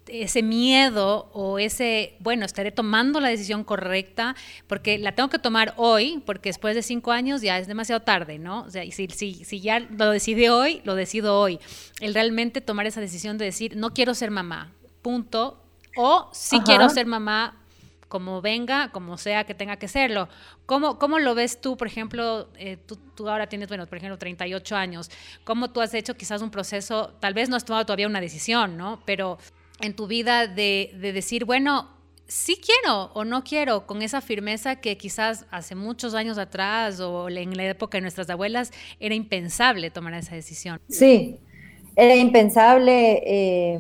ese 0.08 0.44
miedo 0.44 1.30
o 1.34 1.60
ese, 1.60 2.16
bueno, 2.20 2.46
estaré 2.46 2.72
tomando 2.72 3.20
la 3.20 3.30
decisión 3.30 3.64
correcta 3.64 4.36
porque 4.68 4.98
la 4.98 5.14
tengo 5.14 5.30
que 5.30 5.40
tomar 5.40 5.74
hoy, 5.78 6.22
porque 6.26 6.50
después 6.50 6.76
de 6.76 6.84
cinco 6.84 7.12
años 7.12 7.42
ya 7.42 7.58
es 7.58 7.68
demasiado 7.68 8.02
tarde, 8.02 8.40
¿no? 8.40 8.64
O 8.64 8.70
sea, 8.70 8.84
si, 8.92 9.08
si, 9.08 9.44
si 9.44 9.62
ya 9.62 9.80
lo 9.80 10.12
decide 10.12 10.50
hoy, 10.50 10.82
lo 10.84 10.96
decido 10.96 11.40
hoy. 11.40 11.60
El 12.00 12.14
realmente 12.14 12.62
tomar 12.62 12.86
esa 12.86 13.02
decisión 13.02 13.38
de 13.38 13.46
decir, 13.46 13.76
no 13.76 13.94
quiero 13.94 14.14
ser 14.14 14.32
mamá, 14.32 14.72
punto, 15.02 15.62
o 15.96 16.30
sí 16.32 16.60
quiero 16.62 16.90
ser 16.90 17.06
mamá, 17.06 17.58
como 18.08 18.42
venga, 18.42 18.90
como 18.92 19.18
sea 19.18 19.46
que 19.46 19.56
tenga 19.56 19.78
que 19.78 19.88
serlo. 19.88 20.28
¿Cómo, 20.66 21.00
cómo 21.00 21.18
lo 21.18 21.34
ves 21.34 21.62
tú, 21.62 21.78
por 21.78 21.88
ejemplo, 21.88 22.50
eh, 22.56 22.78
tú, 22.78 22.98
tú, 23.16 23.30
ahora 23.30 23.48
tienes, 23.48 23.70
bueno, 23.70 23.88
por 23.88 23.98
ejemplo, 23.98 24.18
38 24.18 24.76
años, 24.76 25.10
cómo 25.46 25.72
tú 25.72 25.82
has 25.82 25.94
hecho 25.94 26.16
quizás 26.16 26.42
un 26.42 26.52
proceso, 26.52 27.14
tal 27.20 27.34
vez 27.34 27.50
no 27.50 27.56
has 27.56 27.64
tomado 27.64 27.86
todavía 27.86 28.08
una 28.08 28.20
decisión, 28.20 28.78
¿no? 28.78 29.02
Pero 29.06 29.38
en 29.82 29.96
tu 29.96 30.08
vida 30.08 30.48
de, 30.48 30.92
de 31.00 31.14
decir, 31.14 31.46
bueno, 31.46 31.90
sí 32.28 32.60
quiero 32.64 33.12
o 33.14 33.26
no 33.26 33.44
quiero, 33.44 33.86
con 33.88 34.02
esa 34.02 34.22
firmeza 34.22 34.78
que 34.78 34.98
quizás 34.98 35.46
hace 35.52 35.76
muchos 35.76 36.14
años 36.14 36.38
atrás 36.38 37.00
o 37.00 37.30
en 37.30 37.56
la 37.58 37.66
época 37.66 37.98
de 37.98 38.02
nuestras 38.02 38.30
abuelas 38.30 38.72
era 39.00 39.16
impensable 39.16 39.92
tomar 39.92 40.14
esa 40.14 40.36
decisión. 40.36 40.80
Sí, 40.90 41.40
era 41.96 42.16
impensable. 42.16 43.24
Eh 43.26 43.80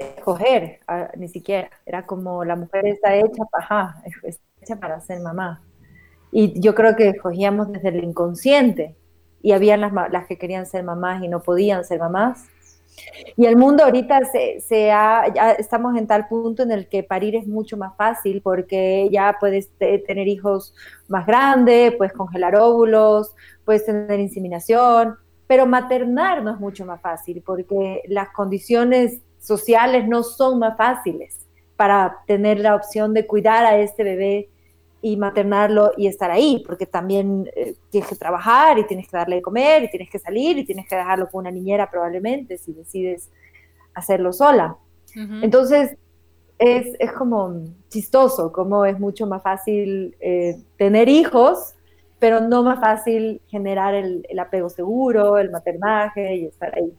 escoger, 0.00 0.80
ni 1.16 1.28
siquiera. 1.28 1.70
Era 1.86 2.06
como 2.06 2.44
la 2.44 2.56
mujer 2.56 2.86
está 2.86 3.14
hecha, 3.16 3.44
ajá, 3.52 4.02
hecha 4.60 4.76
para 4.76 5.00
ser 5.00 5.20
mamá. 5.20 5.62
Y 6.32 6.60
yo 6.60 6.74
creo 6.74 6.96
que 6.96 7.08
escogíamos 7.08 7.70
desde 7.72 7.88
el 7.88 8.04
inconsciente. 8.04 8.96
Y 9.42 9.52
habían 9.52 9.80
las, 9.80 9.92
las 10.10 10.26
que 10.26 10.38
querían 10.38 10.66
ser 10.66 10.84
mamás 10.84 11.22
y 11.22 11.28
no 11.28 11.40
podían 11.42 11.84
ser 11.84 11.98
mamás. 11.98 12.46
Y 13.36 13.46
el 13.46 13.56
mundo 13.56 13.84
ahorita 13.84 14.24
se, 14.24 14.60
se 14.60 14.90
ha, 14.90 15.32
ya 15.32 15.52
estamos 15.52 15.96
en 15.96 16.06
tal 16.06 16.28
punto 16.28 16.62
en 16.62 16.72
el 16.72 16.88
que 16.88 17.02
parir 17.02 17.36
es 17.36 17.46
mucho 17.46 17.76
más 17.76 17.96
fácil 17.96 18.42
porque 18.42 19.08
ya 19.10 19.36
puedes 19.40 19.70
tener 19.78 20.28
hijos 20.28 20.74
más 21.08 21.26
grandes, 21.26 21.94
puedes 21.96 22.12
congelar 22.12 22.56
óvulos, 22.56 23.34
puedes 23.64 23.84
tener 23.84 24.20
inseminación, 24.20 25.16
pero 25.46 25.66
maternar 25.66 26.42
no 26.42 26.52
es 26.52 26.60
mucho 26.60 26.84
más 26.84 27.00
fácil 27.00 27.42
porque 27.44 28.02
las 28.06 28.28
condiciones 28.30 29.22
sociales 29.38 30.06
no 30.06 30.22
son 30.22 30.58
más 30.58 30.76
fáciles 30.76 31.48
para 31.76 32.18
tener 32.26 32.60
la 32.60 32.74
opción 32.74 33.14
de 33.14 33.26
cuidar 33.26 33.64
a 33.64 33.78
este 33.78 34.04
bebé 34.04 34.49
y 35.02 35.16
maternarlo 35.16 35.92
y 35.96 36.06
estar 36.06 36.30
ahí, 36.30 36.62
porque 36.66 36.86
también 36.86 37.50
eh, 37.56 37.74
tienes 37.90 38.08
que 38.08 38.16
trabajar 38.16 38.78
y 38.78 38.86
tienes 38.86 39.08
que 39.08 39.16
darle 39.16 39.36
de 39.36 39.42
comer 39.42 39.84
y 39.84 39.90
tienes 39.90 40.10
que 40.10 40.18
salir 40.18 40.58
y 40.58 40.64
tienes 40.64 40.86
que 40.88 40.96
dejarlo 40.96 41.28
con 41.30 41.40
una 41.40 41.50
niñera 41.50 41.90
probablemente 41.90 42.58
si 42.58 42.72
decides 42.72 43.30
hacerlo 43.94 44.32
sola. 44.32 44.76
Entonces, 45.42 45.96
es, 46.58 46.94
es, 47.00 47.12
como 47.12 47.64
chistoso, 47.88 48.52
como 48.52 48.84
es 48.84 49.00
mucho 49.00 49.26
más 49.26 49.42
fácil 49.42 50.14
eh, 50.20 50.56
tener 50.76 51.08
hijos, 51.08 51.74
pero 52.20 52.40
no 52.40 52.62
más 52.62 52.78
fácil 52.78 53.40
generar 53.48 53.94
el, 53.94 54.24
el 54.28 54.38
apego 54.38 54.68
seguro, 54.68 55.38
el 55.38 55.50
maternaje 55.50 56.36
y 56.36 56.44
estar 56.46 56.72
ahí. 56.76 56.92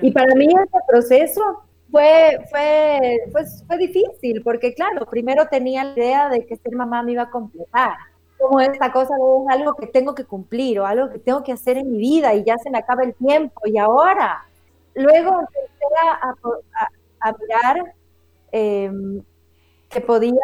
Y 0.00 0.12
para 0.12 0.34
mí 0.34 0.46
ese 0.46 0.78
proceso 0.88 1.62
fue, 1.92 2.38
fue, 2.50 3.18
fue, 3.30 3.44
fue 3.66 3.78
difícil, 3.78 4.42
porque 4.42 4.74
claro, 4.74 5.06
primero 5.06 5.46
tenía 5.48 5.84
la 5.84 5.92
idea 5.92 6.28
de 6.30 6.46
que 6.46 6.56
ser 6.56 6.74
mamá 6.74 7.02
me 7.02 7.12
iba 7.12 7.24
a 7.24 7.30
completar, 7.30 7.92
como 8.38 8.60
esta 8.60 8.90
cosa 8.90 9.14
es 9.14 9.54
algo 9.54 9.74
que 9.74 9.86
tengo 9.86 10.14
que 10.14 10.24
cumplir 10.24 10.80
o 10.80 10.86
algo 10.86 11.10
que 11.10 11.18
tengo 11.20 11.44
que 11.44 11.52
hacer 11.52 11.78
en 11.78 11.92
mi 11.92 11.98
vida 11.98 12.34
y 12.34 12.44
ya 12.44 12.56
se 12.58 12.70
me 12.70 12.78
acaba 12.78 13.04
el 13.04 13.14
tiempo 13.14 13.60
y 13.66 13.78
ahora. 13.78 14.44
Luego 14.94 15.40
empecé 15.40 15.84
a, 17.20 17.32
mirar 17.40 17.94
em, 18.50 19.22
que 19.88 20.00
podía 20.00 20.34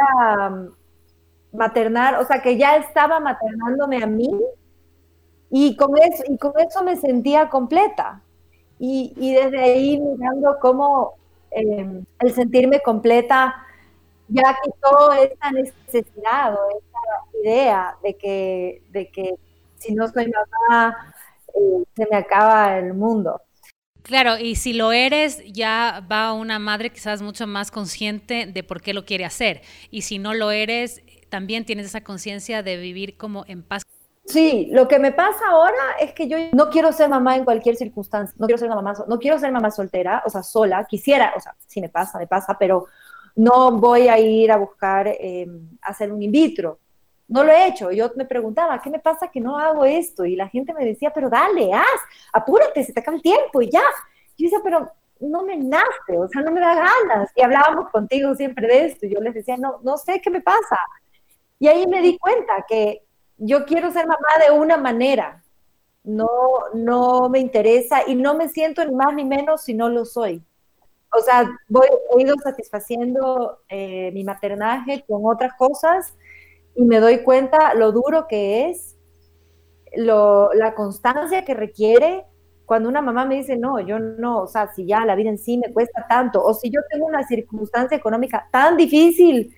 maternar, 1.53 2.21
o 2.21 2.25
sea, 2.25 2.41
que 2.41 2.57
ya 2.57 2.77
estaba 2.77 3.21
maternándome 3.21 4.03
a 4.03 4.07
mí 4.07 4.31
y 5.51 5.77
con 5.77 5.97
eso, 5.99 6.23
y 6.29 6.39
con 6.39 6.53
eso 6.61 6.85
me 6.85 6.97
sentía 6.97 7.49
completa. 7.49 8.23
Y, 8.79 9.33
desde 9.35 9.59
ahí 9.61 10.01
mirando 10.01 10.57
cómo 10.61 11.18
em, 11.51 12.05
el 12.21 12.35
sentirme 12.35 12.81
completa 12.81 13.65
ya 14.29 14.57
quitó 14.63 15.13
esta 15.13 15.51
necesidad 15.53 16.55
o 16.55 16.79
esta 16.79 17.39
idea 17.43 17.97
de 18.03 18.15
que, 18.15 18.83
de 18.91 19.11
que 19.11 19.35
si 19.77 19.95
no 19.95 20.09
soy 20.09 20.31
mamá, 20.31 21.15
eh, 21.55 21.85
se 21.97 22.07
me 22.11 22.17
acaba 22.17 22.79
el 22.79 22.95
mundo. 22.95 23.41
Claro, 24.03 24.39
y 24.39 24.55
si 24.55 24.73
lo 24.73 24.93
eres, 24.93 25.43
ya 25.53 26.03
va 26.11 26.33
una 26.33 26.59
madre 26.59 26.91
quizás 26.91 27.21
mucho 27.21 27.47
más 27.47 27.71
consciente 27.71 28.47
de 28.47 28.63
por 28.63 28.81
qué 28.81 28.95
lo 28.95 29.05
quiere 29.05 29.25
hacer. 29.25 29.61
Y 29.91 30.03
si 30.03 30.19
no 30.19 30.33
lo 30.35 30.51
eres, 30.51 31.03
también 31.29 31.65
tienes 31.65 31.87
esa 31.87 32.03
conciencia 32.03 32.63
de 32.63 32.79
vivir 32.79 33.17
como 33.17 33.45
en 33.49 33.63
paz. 33.63 33.83
Sí, 34.29 34.69
lo 34.73 34.87
que 34.89 34.99
me 34.99 35.11
pasa 35.11 35.49
ahora 35.49 35.97
es 35.99 36.13
que 36.13 36.29
yo 36.29 36.37
no 36.53 36.69
quiero 36.69 36.93
ser 36.93 37.09
mamá 37.09 37.37
en 37.37 37.45
cualquier 37.45 37.77
circunstancia, 37.77 38.37
no 38.39 38.47
quiero 38.47 38.59
ser 38.59 38.69
mamá, 38.69 38.93
no 39.09 39.19
quiero 39.19 39.39
ser 39.39 39.51
mamá 39.51 39.71
soltera, 39.71 40.23
o 40.27 40.29
sea, 40.29 40.43
sola, 40.43 40.85
quisiera, 40.85 41.33
o 41.35 41.41
sea, 41.41 41.55
si 41.67 41.81
me 41.81 41.89
pasa, 41.89 42.19
me 42.19 42.27
pasa, 42.27 42.55
pero 42.59 42.89
no 43.37 43.73
voy 43.73 44.09
a 44.09 44.19
ir 44.19 44.53
a 44.53 44.59
buscar 44.59 45.09
em, 45.09 45.71
hacer 45.81 46.13
un 46.13 46.23
in 46.23 46.31
vitro. 46.31 46.79
No 47.29 47.43
lo 47.43 47.53
he 47.53 47.69
hecho. 47.69 47.91
Yo 47.91 48.11
me 48.17 48.27
preguntaba, 48.27 48.81
¿qué 48.83 48.91
me 48.91 48.99
pasa 48.99 49.29
que 49.29 49.41
no 49.41 49.59
hago 49.59 49.85
esto? 49.87 50.27
Y 50.27 50.37
la 50.37 50.49
gente 50.49 50.75
me 50.75 50.85
decía, 50.85 51.11
pero 51.15 51.31
dale, 51.31 51.73
haz, 51.73 52.01
apúrate, 52.33 52.85
se 52.85 52.93
te 52.93 53.01
acaba 53.01 53.17
el 53.17 53.23
tiempo 53.23 53.63
y 53.63 53.71
ya. 53.71 53.83
Yo 54.37 54.45
decía, 54.45 54.61
pero 54.63 54.93
no 55.21 55.43
me 55.43 55.57
nace, 55.57 56.19
o 56.19 56.29
sea, 56.29 56.43
no 56.43 56.51
me 56.51 56.61
da 56.61 56.75
ganas. 56.75 57.31
Y 57.35 57.43
hablábamos 57.43 57.91
contigo 57.91 58.35
siempre 58.35 58.67
de 58.67 58.87
esto. 58.87 59.07
Y 59.07 59.15
yo 59.15 59.21
les 59.21 59.33
decía, 59.35 59.57
no, 59.57 59.81
no 59.83 59.97
sé 59.97 60.21
qué 60.21 60.31
me 60.31 60.43
pasa. 60.43 60.79
Y 61.59 61.69
ahí 61.69 61.87
me 61.87 62.03
di 62.03 62.19
cuenta 62.19 62.67
que 62.69 63.08
yo 63.39 63.65
quiero 63.65 63.91
ser 63.93 64.07
mamá 64.07 64.45
de 64.47 64.53
una 64.53 64.77
manera. 64.77 65.43
No, 66.05 66.29
no 66.75 67.29
me 67.29 67.39
interesa 67.39 68.03
y 68.07 68.15
no 68.15 68.35
me 68.35 68.49
siento 68.49 68.85
ni 68.85 68.95
más 68.95 69.15
ni 69.15 69.25
menos 69.25 69.63
si 69.63 69.75
no 69.75 69.89
lo 69.89 70.05
soy 70.05 70.43
o 71.17 71.21
sea, 71.21 71.49
voy, 71.69 71.87
he 72.17 72.23
ido 72.23 72.35
satisfaciendo 72.43 73.61
eh, 73.69 74.11
mi 74.13 74.25
maternaje 74.25 75.05
con 75.07 75.23
otras 75.25 75.55
cosas 75.55 76.15
y 76.75 76.85
me 76.85 77.01
doy 77.01 77.23
cuenta 77.23 77.75
lo 77.75 77.93
duro 77.93 78.27
que 78.29 78.69
es, 78.69 78.97
lo, 79.97 80.53
la 80.53 80.75
constancia 80.75 81.45
que 81.45 81.55
requiere 81.55 82.25
cuando 82.67 82.91
una 82.91 83.01
mamá 83.01 83.25
me 83.25 83.37
dice, 83.37 83.57
no, 83.57 83.81
yo 83.81 83.99
no, 83.99 84.43
o 84.43 84.47
sea, 84.47 84.69
si 84.75 84.87
ya 84.87 85.07
la 85.07 85.15
vida 85.15 85.31
en 85.31 85.39
sí 85.39 85.57
me 85.57 85.73
cuesta 85.73 86.07
tanto, 86.07 86.45
o 86.45 86.53
si 86.53 86.69
yo 86.69 86.81
tengo 86.91 87.07
una 87.07 87.27
circunstancia 87.27 87.97
económica 87.97 88.47
tan 88.53 88.77
difícil, 88.77 89.55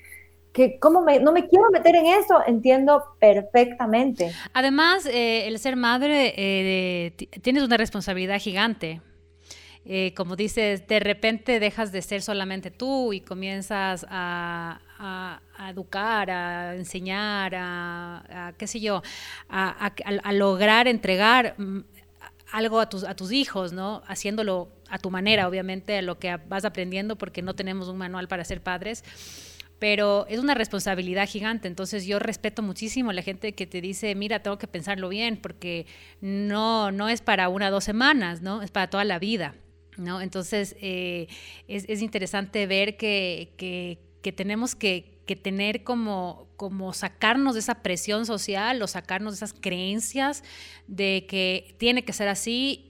que 0.53 0.79
cómo 0.79 1.03
me, 1.03 1.21
no 1.21 1.33
me 1.33 1.47
quiero 1.47 1.71
meter 1.71 1.95
en 1.95 2.07
eso, 2.07 2.41
entiendo 2.47 3.05
perfectamente. 3.21 4.33
Además, 4.53 5.07
eh, 5.07 5.47
el 5.47 5.59
ser 5.59 5.77
madre, 5.77 6.35
eh, 6.37 7.13
tienes 7.43 7.63
una 7.63 7.77
responsabilidad 7.77 8.41
gigante, 8.41 9.01
eh, 9.85 10.13
como 10.15 10.37
dices, 10.37 10.87
de 10.87 11.01
repente 11.01 11.59
dejas 11.59 11.91
de 11.93 12.03
ser 12.03 12.21
solamente 12.21 12.71
tú 12.71 13.13
y 13.13 13.21
comienzas 13.21 14.05
a, 14.11 14.81
educar, 15.71 16.31
a 16.31 16.75
enseñar, 16.75 17.55
a, 17.57 18.53
qué 18.59 18.67
sé 18.67 18.81
yo, 18.81 19.03
a, 19.49 19.93
lograr 20.33 20.89
entregar 20.89 21.55
mm, 21.57 21.81
algo 22.53 22.81
a 22.81 22.89
tus, 22.89 23.05
a 23.05 23.15
tus 23.15 23.33
hijos, 23.33 23.73
¿no? 23.73 24.03
Haciéndolo 24.07 24.69
a 24.91 24.99
tu 24.99 25.11
manera, 25.11 25.49
obviamente, 25.49 25.99
a 25.99 26.03
lo 26.03 26.19
que 26.19 26.37
vas 26.49 26.65
aprendiendo, 26.65 27.17
porque 27.17 27.41
no 27.41 27.55
tenemos 27.55 27.89
un 27.89 27.97
manual 27.97 28.29
para 28.29 28.45
ser 28.45 28.63
padres 28.63 29.05
pero 29.81 30.27
es 30.29 30.39
una 30.39 30.55
responsabilidad 30.55 31.27
gigante. 31.27 31.67
Entonces 31.67 32.07
yo 32.07 32.21
respeto 32.21 32.63
muchísimo 32.63 33.11
a 33.11 33.15
la 33.15 33.23
gente 33.23 33.55
que 33.55 33.67
te 33.67 33.81
dice, 33.81 34.15
mira, 34.15 34.43
tengo 34.43 34.59
que 34.59 34.69
pensarlo 34.69 35.09
bien, 35.09 35.39
porque 35.39 35.87
no, 36.21 36.93
no 36.93 37.09
es 37.09 37.23
para 37.23 37.49
una 37.49 37.69
o 37.69 37.71
dos 37.73 37.83
semanas, 37.83 38.43
¿no? 38.43 38.63
Es 38.63 38.71
para 38.71 38.89
toda 38.89 39.05
la 39.05 39.19
vida. 39.19 39.57
¿no? 39.97 40.21
Entonces, 40.21 40.77
eh, 40.81 41.27
es, 41.67 42.03
interesante 42.03 42.67
ver 42.67 42.97
que, 42.97 43.99
tenemos 44.37 44.75
que, 44.75 45.19
tener 45.43 45.85
como, 45.85 46.49
como 46.57 46.93
sacarnos 46.93 47.55
de 47.55 47.61
esa 47.61 47.83
presión 47.83 48.27
social 48.27 48.83
o 48.83 48.87
sacarnos 48.87 49.35
de 49.35 49.37
esas 49.37 49.55
creencias 49.55 50.43
de 50.89 51.25
que 51.29 51.77
tiene 51.79 52.05
que 52.05 52.13
ser 52.13 52.27
así 52.27 52.90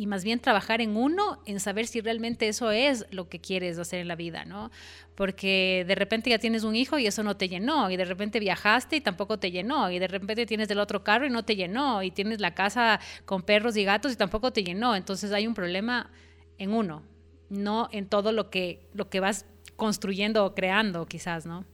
y 0.00 0.06
más 0.06 0.24
bien 0.24 0.40
trabajar 0.40 0.80
en 0.80 0.96
uno, 0.96 1.42
en 1.44 1.60
saber 1.60 1.86
si 1.86 2.00
realmente 2.00 2.48
eso 2.48 2.70
es 2.70 3.04
lo 3.10 3.28
que 3.28 3.38
quieres 3.38 3.78
hacer 3.78 4.00
en 4.00 4.08
la 4.08 4.16
vida, 4.16 4.46
¿no? 4.46 4.70
Porque 5.14 5.84
de 5.86 5.94
repente 5.94 6.30
ya 6.30 6.38
tienes 6.38 6.64
un 6.64 6.74
hijo 6.74 6.98
y 6.98 7.06
eso 7.06 7.22
no 7.22 7.36
te 7.36 7.50
llenó, 7.50 7.90
y 7.90 7.98
de 7.98 8.06
repente 8.06 8.40
viajaste 8.40 8.96
y 8.96 9.02
tampoco 9.02 9.38
te 9.38 9.50
llenó, 9.50 9.90
y 9.90 9.98
de 9.98 10.08
repente 10.08 10.46
tienes 10.46 10.68
del 10.68 10.78
otro 10.78 11.04
carro 11.04 11.26
y 11.26 11.30
no 11.30 11.44
te 11.44 11.54
llenó, 11.54 12.02
y 12.02 12.10
tienes 12.12 12.40
la 12.40 12.54
casa 12.54 12.98
con 13.26 13.42
perros 13.42 13.76
y 13.76 13.84
gatos 13.84 14.10
y 14.10 14.16
tampoco 14.16 14.54
te 14.54 14.64
llenó. 14.64 14.96
Entonces 14.96 15.32
hay 15.32 15.46
un 15.46 15.52
problema 15.52 16.10
en 16.56 16.72
uno, 16.72 17.02
no 17.50 17.90
en 17.92 18.06
todo 18.06 18.32
lo 18.32 18.48
que, 18.48 18.88
lo 18.94 19.10
que 19.10 19.20
vas 19.20 19.44
construyendo 19.76 20.46
o 20.46 20.54
creando, 20.54 21.04
quizás, 21.04 21.44
¿no? 21.44 21.66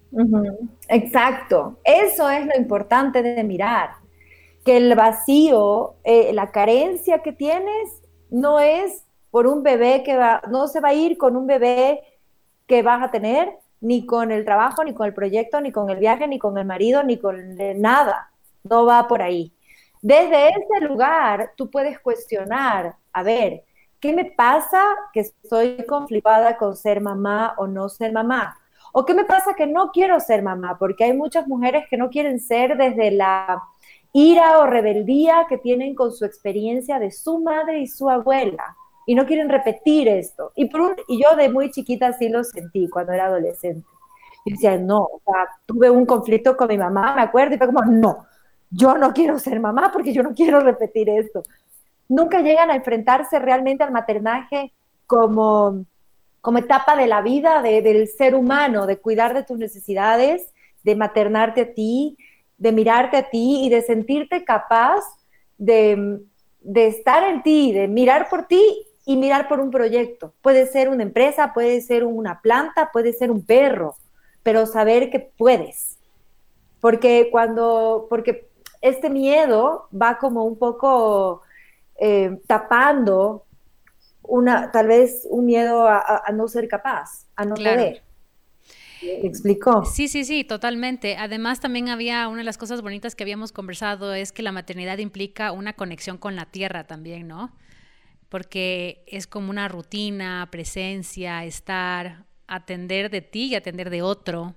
Exacto. 0.89 1.79
Eso 1.85 2.29
es 2.29 2.45
lo 2.45 2.57
importante 2.57 3.23
de 3.23 3.45
mirar, 3.45 3.91
que 4.65 4.79
el 4.79 4.97
vacío, 4.97 5.95
eh, 6.03 6.33
la 6.33 6.51
carencia 6.51 7.23
que 7.23 7.33
tienes, 7.33 8.03
no 8.31 8.61
es 8.61 9.05
por 9.31 9.47
un 9.47 9.63
bebé 9.63 10.03
que 10.05 10.17
va, 10.17 10.43
no 10.49 10.69
se 10.69 10.81
va 10.81 10.89
a 10.89 10.95
ir 10.95 11.19
con 11.19 11.37
un 11.37 11.47
bebé 11.47 12.03
que 12.67 12.83
vas 12.83 13.03
a 13.03 13.11
tener, 13.11 13.53
ni 13.81 14.07
con 14.07 14.33
el 14.33 14.45
trabajo, 14.45 14.83
ni 14.85 14.95
con 14.95 15.07
el 15.07 15.15
proyecto, 15.15 15.61
ni 15.61 15.71
con 15.73 15.91
el 15.91 15.99
viaje, 15.99 16.27
ni 16.27 16.39
con 16.39 16.57
el 16.59 16.65
marido, 16.65 17.03
ni 17.03 17.19
con 17.19 17.57
nada. 17.77 18.31
No 18.65 18.87
va 18.87 19.07
por 19.07 19.23
ahí. 19.23 19.53
Desde 20.03 20.49
ese 20.49 20.81
lugar 20.81 21.53
tú 21.57 21.71
puedes 21.71 22.01
cuestionar, 22.01 22.97
a 23.13 23.23
ver, 23.23 23.65
¿Qué 24.01 24.13
me 24.13 24.27
pasa 24.27 24.83
que 25.13 25.21
estoy 25.21 25.85
conflictada 25.87 26.59
con 26.59 26.77
ser 26.77 27.01
mamá 27.01 27.55
o 27.57 27.67
no 27.67 27.89
ser 27.89 28.13
mamá? 28.13 28.57
¿O 28.93 29.05
qué 29.05 29.15
me 29.15 29.25
pasa 29.25 29.55
que 29.55 29.67
no 29.67 29.91
quiero 29.91 30.21
ser 30.21 30.43
mamá? 30.43 30.77
Porque 30.79 31.05
hay 31.05 31.13
muchas 31.15 31.49
mujeres 31.49 31.87
que 31.89 31.97
no 31.97 32.11
quieren 32.11 32.39
ser 32.39 32.77
desde 32.77 33.11
la 33.11 33.63
ira 34.13 34.59
o 34.61 34.67
rebeldía 34.67 35.47
que 35.49 35.59
tienen 35.59 35.95
con 35.95 36.13
su 36.13 36.25
experiencia 36.25 36.99
de 36.99 37.11
su 37.11 37.41
madre 37.41 37.81
y 37.81 37.87
su 37.87 38.09
abuela 38.09 38.77
y 39.07 39.15
no 39.15 39.27
quieren 39.27 39.49
repetir 39.49 40.09
esto. 40.09 40.53
Y, 40.55 40.67
por 40.67 40.97
y 41.09 41.23
yo 41.23 41.37
de 41.37 41.49
muy 41.49 41.71
chiquita 41.71 42.13
sí 42.13 42.29
lo 42.29 42.43
sentí 42.45 42.89
cuando 42.89 43.13
era 43.13 43.27
adolescente. 43.27 43.87
Y 44.45 44.53
decía, 44.53 44.79
no, 44.79 45.01
o 45.01 45.21
sea, 45.25 45.49
tuve 45.67 45.91
un 45.91 46.07
conflicto 46.07 46.57
con 46.57 46.69
mi 46.69 46.79
mamá, 46.79 47.15
me 47.15 47.23
acuerdo, 47.23 47.55
y 47.55 47.59
fue 47.59 47.67
como, 47.67 47.85
no, 47.85 48.27
yo 48.71 48.97
no 48.97 49.13
quiero 49.13 49.39
ser 49.39 49.59
mamá 49.61 49.91
porque 49.93 50.13
yo 50.13 50.23
no 50.23 50.35
quiero 50.35 50.61
repetir 50.61 51.09
esto 51.09 51.43
nunca 52.09 52.41
llegan 52.41 52.71
a 52.71 52.77
enfrentarse 52.77 53.39
realmente 53.39 53.85
al 53.85 53.93
maternaje 53.93 54.73
como, 55.07 55.85
como 56.41 56.59
etapa 56.59 56.97
de 56.97 57.07
la 57.07 57.23
vida 57.23 57.63
del 57.63 58.09
ser 58.09 58.35
humano, 58.35 58.87
de 58.87 58.99
cuidar 58.99 59.35
de 59.35 59.43
tus 59.43 59.59
necesidades, 59.59 60.53
de 60.83 60.97
maternarte 60.97 61.61
a 61.63 61.75
ti, 61.75 62.17
de 62.59 62.73
mirarte 62.73 63.17
a 63.17 63.29
ti 63.29 63.65
y 63.65 63.69
de 63.69 63.83
sentirte 63.83 64.45
capaz 64.45 65.05
de, 65.59 66.21
de 66.61 66.87
estar 66.87 67.23
en 67.25 67.43
ti, 67.43 67.73
de 67.73 67.89
mirar 67.89 68.29
por 68.29 68.47
ti 68.47 68.87
y 69.05 69.17
mirar 69.17 69.49
por 69.49 69.61
un 69.61 69.71
proyecto. 69.71 70.35
Puede 70.43 70.67
ser 70.67 70.89
una 70.89 71.05
empresa, 71.05 71.53
puede 71.55 71.81
ser 71.81 72.05
una 72.05 72.41
planta, 72.41 72.91
puede 72.93 73.13
ser 73.13 73.31
un 73.31 73.45
perro, 73.45 73.97
pero 74.43 74.67
saber 74.67 75.11
que 75.11 75.21
puedes. 75.21 75.99
Porque 76.81 77.29
cuando, 77.31 78.07
porque 78.11 78.49
este 78.81 79.09
miedo 79.09 79.89
va 79.91 80.19
como 80.19 80.45
un 80.45 80.59
poco 80.59 81.43
eh, 81.99 82.41
tapando 82.47 83.45
una, 84.23 84.73
tal 84.73 84.89
vez 84.89 85.27
un 85.31 85.47
miedo 85.47 85.87
a, 85.87 86.25
no 86.33 86.49
ser 86.49 86.69
capaz, 86.69 87.27
a 87.37 87.45
no 87.45 87.55
poder. 87.55 88.03
¿Me 89.03 89.29
explicó? 89.29 89.85
Sí, 89.85 90.09
sí, 90.09 90.25
sí, 90.25 90.45
totalmente. 90.45 91.17
Además, 91.17 91.61
también 91.61 91.89
había 91.89 92.29
una 92.29 92.39
de 92.39 92.45
las 92.45 92.59
cosas 92.59 92.83
bonitas 92.83 93.15
que 93.15 93.25
habíamos 93.25 93.53
conversado 93.53 94.15
es 94.15 94.33
que 94.33 94.43
la 94.43 94.53
maternidad 94.53 94.99
implica 94.99 95.53
una 95.53 95.75
conexión 95.75 96.19
con 96.19 96.37
la 96.37 96.47
tierra 96.47 96.87
también, 96.87 97.29
¿no? 97.29 97.53
Porque 98.29 99.05
es 99.07 99.27
como 99.27 99.51
una 99.51 99.69
rutina, 99.69 100.49
presencia, 100.51 101.45
estar, 101.45 102.25
atender 102.47 103.11
de 103.11 103.21
ti 103.21 103.47
y 103.47 103.55
atender 103.55 103.91
de 103.91 104.03
otro. 104.03 104.57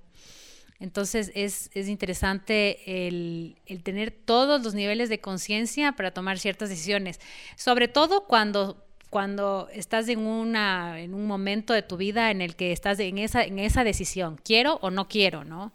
Entonces 0.80 1.30
es, 1.34 1.70
interesante 1.74 3.06
el, 3.06 3.56
tener 3.82 4.10
todos 4.10 4.64
los 4.64 4.74
niveles 4.74 5.10
de 5.10 5.20
conciencia 5.20 5.92
para 5.92 6.10
tomar 6.12 6.38
ciertas 6.38 6.70
decisiones, 6.70 7.20
sobre 7.54 7.86
todo 7.86 8.26
cuando, 8.26 8.86
cuando 9.10 9.68
estás 9.72 10.08
en, 10.08 10.20
una, 10.20 11.00
en 11.00 11.14
un 11.14 11.26
momento 11.26 11.72
de 11.72 11.82
tu 11.82 11.96
vida 11.96 12.30
en 12.30 12.40
el 12.40 12.56
que 12.56 12.72
estás 12.72 12.98
en 13.00 13.18
esa, 13.18 13.42
en 13.44 13.58
esa 13.58 13.84
decisión, 13.84 14.40
quiero 14.42 14.78
o 14.82 14.90
no 14.90 15.08
quiero, 15.08 15.44
¿no? 15.44 15.72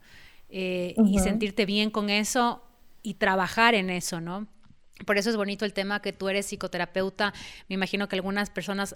Eh, 0.50 0.96
y 1.06 1.20
sentirte 1.20 1.66
bien 1.66 1.90
con 1.90 2.10
eso 2.10 2.64
y 3.04 3.16
trabajar 3.16 3.76
en 3.76 3.90
eso, 3.90 4.22
¿no? 4.22 4.48
Por 5.06 5.18
eso 5.18 5.30
es 5.30 5.36
bonito 5.36 5.66
el 5.66 5.74
tema 5.74 6.02
que 6.02 6.14
tú 6.14 6.30
eres 6.30 6.46
psicoterapeuta. 6.46 7.34
Me 7.68 7.76
imagino 7.76 8.08
que 8.08 8.16
algunas 8.16 8.50
personas 8.50 8.96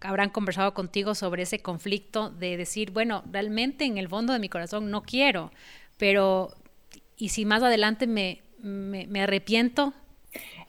habrán 0.00 0.28
conversado 0.28 0.74
contigo 0.74 1.14
sobre 1.14 1.44
ese 1.44 1.60
conflicto 1.60 2.28
de 2.28 2.58
decir, 2.58 2.90
bueno, 2.90 3.24
realmente 3.32 3.86
en 3.86 3.96
el 3.96 4.08
fondo 4.08 4.34
de 4.34 4.38
mi 4.38 4.50
corazón 4.50 4.90
no 4.90 5.02
quiero, 5.02 5.50
pero 5.96 6.54
¿y 7.16 7.30
si 7.30 7.46
más 7.46 7.62
adelante 7.62 8.06
me, 8.06 8.42
me, 8.58 9.22
arrepiento? 9.22 9.94